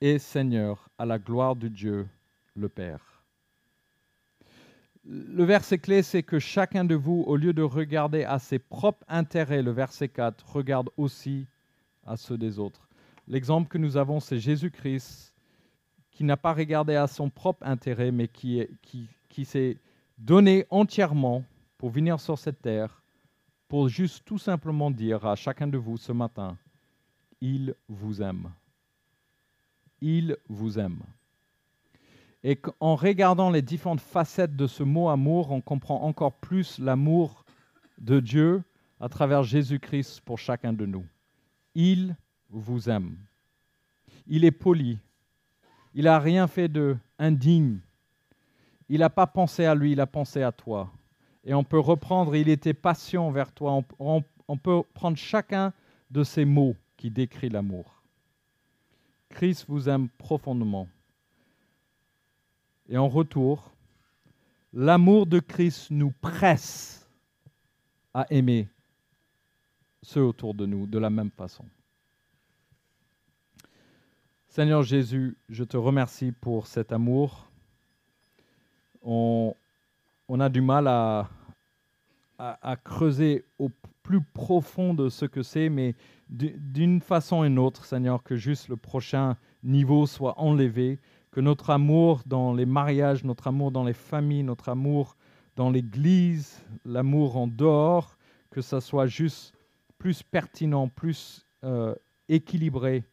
est 0.00 0.18
Seigneur 0.18 0.88
à 0.98 1.06
la 1.06 1.18
gloire 1.18 1.56
de 1.56 1.68
Dieu 1.68 2.08
le 2.54 2.68
Père. 2.68 3.24
Le 5.04 5.44
verset 5.44 5.78
clé, 5.78 6.02
c'est 6.02 6.22
que 6.22 6.38
chacun 6.38 6.84
de 6.84 6.94
vous, 6.94 7.24
au 7.26 7.36
lieu 7.36 7.52
de 7.52 7.62
regarder 7.62 8.24
à 8.24 8.38
ses 8.38 8.58
propres 8.58 9.04
intérêts, 9.08 9.62
le 9.62 9.70
verset 9.70 10.08
4, 10.08 10.46
regarde 10.46 10.90
aussi 10.96 11.46
à 12.06 12.16
ceux 12.16 12.38
des 12.38 12.58
autres. 12.58 12.88
L'exemple 13.28 13.68
que 13.68 13.78
nous 13.78 13.96
avons, 13.96 14.20
c'est 14.20 14.38
Jésus-Christ 14.38 15.34
qui 16.10 16.24
n'a 16.24 16.36
pas 16.36 16.52
regardé 16.52 16.96
à 16.96 17.06
son 17.06 17.30
propre 17.30 17.64
intérêt, 17.66 18.10
mais 18.10 18.28
qui, 18.28 18.66
s'est 19.44 19.78
donné 20.18 20.66
entièrement 20.68 21.44
pour 21.78 21.90
venir 21.90 22.20
sur 22.20 22.38
cette 22.38 22.60
terre 22.60 23.02
pour 23.68 23.88
juste 23.88 24.24
tout 24.24 24.36
simplement 24.36 24.90
dire 24.90 25.24
à 25.24 25.36
chacun 25.36 25.68
de 25.68 25.78
vous 25.78 25.96
ce 25.96 26.10
matin, 26.10 26.58
il 27.40 27.74
vous 27.88 28.20
aime. 28.20 28.50
Il 30.00 30.36
vous 30.48 30.78
aime. 30.78 30.98
Et 32.42 32.60
en 32.80 32.96
regardant 32.96 33.48
les 33.48 33.62
différentes 33.62 34.00
facettes 34.00 34.56
de 34.56 34.66
ce 34.66 34.82
mot 34.82 35.08
amour, 35.08 35.52
on 35.52 35.60
comprend 35.60 36.02
encore 36.02 36.34
plus 36.34 36.78
l'amour 36.78 37.44
de 37.98 38.18
Dieu 38.18 38.62
à 38.98 39.08
travers 39.08 39.44
Jésus-Christ 39.44 40.20
pour 40.22 40.38
chacun 40.38 40.72
de 40.72 40.84
nous. 40.84 41.06
Il 41.74 42.16
vous 42.48 42.88
aime. 42.88 43.16
Il 44.26 44.44
est 44.44 44.50
poli. 44.50 44.98
Il 45.94 46.04
n'a 46.04 46.18
rien 46.18 46.46
fait 46.46 46.68
de 46.68 46.96
indigne. 47.18 47.78
Il 48.88 49.00
n'a 49.00 49.10
pas 49.10 49.26
pensé 49.26 49.64
à 49.64 49.74
lui, 49.74 49.92
il 49.92 50.00
a 50.00 50.06
pensé 50.06 50.42
à 50.42 50.52
toi 50.52 50.90
et 51.44 51.54
on 51.54 51.64
peut 51.64 51.78
reprendre, 51.78 52.36
il 52.36 52.48
était 52.48 52.74
patient 52.74 53.30
vers 53.30 53.52
toi. 53.52 53.82
On, 53.98 54.56
peut 54.56 54.82
prendre 54.94 55.16
chacun 55.16 55.72
de 56.10 56.22
ces 56.22 56.44
mots 56.44 56.76
qui 56.96 57.10
décrit 57.10 57.48
l'amour. 57.48 58.02
Christ 59.30 59.64
vous 59.68 59.88
aime 59.88 60.08
profondément. 60.08 60.88
Et 62.88 62.98
en 62.98 63.08
retour, 63.08 63.72
l'amour 64.72 65.26
de 65.26 65.38
Christ 65.38 65.90
nous 65.90 66.10
presse 66.10 67.08
à 68.12 68.26
aimer 68.30 68.68
ceux 70.02 70.22
autour 70.22 70.54
de 70.54 70.66
nous 70.66 70.86
de 70.86 70.98
la 70.98 71.10
même 71.10 71.30
façon. 71.30 71.64
Seigneur 74.48 74.82
Jésus, 74.82 75.36
je 75.48 75.62
te 75.62 75.76
remercie 75.76 76.32
pour 76.32 76.66
cet 76.66 76.92
amour. 76.92 77.48
On, 79.02 79.54
a 80.38 80.48
du 80.48 80.60
mal 80.60 80.86
à, 80.88 81.28
à, 82.38 82.76
creuser 82.76 83.44
au 83.58 83.70
plus 84.02 84.20
profond 84.20 84.92
de 84.92 85.08
ce 85.08 85.24
que 85.24 85.42
c'est, 85.42 85.68
mais 85.68 85.94
d'une 86.28 87.00
façon 87.00 87.40
ou 87.40 87.44
une 87.44 87.58
autre, 87.58 87.84
Seigneur, 87.84 88.22
que 88.22 88.36
juste 88.36 88.68
le 88.68 88.76
prochain 88.76 89.36
niveau 89.62 90.06
soit 90.06 90.38
enlevé, 90.40 90.98
que 91.30 91.40
notre 91.40 91.70
amour 91.70 92.22
dans 92.26 92.52
les 92.52 92.66
mariages, 92.66 93.24
notre 93.24 93.46
amour 93.46 93.70
dans 93.70 93.84
les 93.84 93.92
familles, 93.92 94.42
notre 94.42 94.68
amour 94.68 95.16
dans 95.56 95.70
l'Église, 95.70 96.64
l'amour 96.84 97.36
en 97.36 97.46
dehors, 97.46 98.16
que 98.50 98.60
ça 98.60 98.80
soit 98.80 99.06
juste 99.06 99.54
plus 100.00 100.22
pertinent, 100.22 100.88
plus 100.88 101.46
euh, 101.62 101.94
équilibré, 102.28 103.04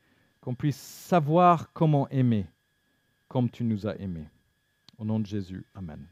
qu'on 0.41 0.55
puisse 0.55 0.77
savoir 0.77 1.71
comment 1.73 2.07
aimer 2.09 2.47
comme 3.27 3.49
tu 3.49 3.65
nous 3.65 3.85
as 3.85 3.95
aimés. 3.97 4.29
Au 4.97 5.03
nom 5.05 5.19
de 5.19 5.25
Jésus, 5.25 5.65
Amen. 5.75 6.07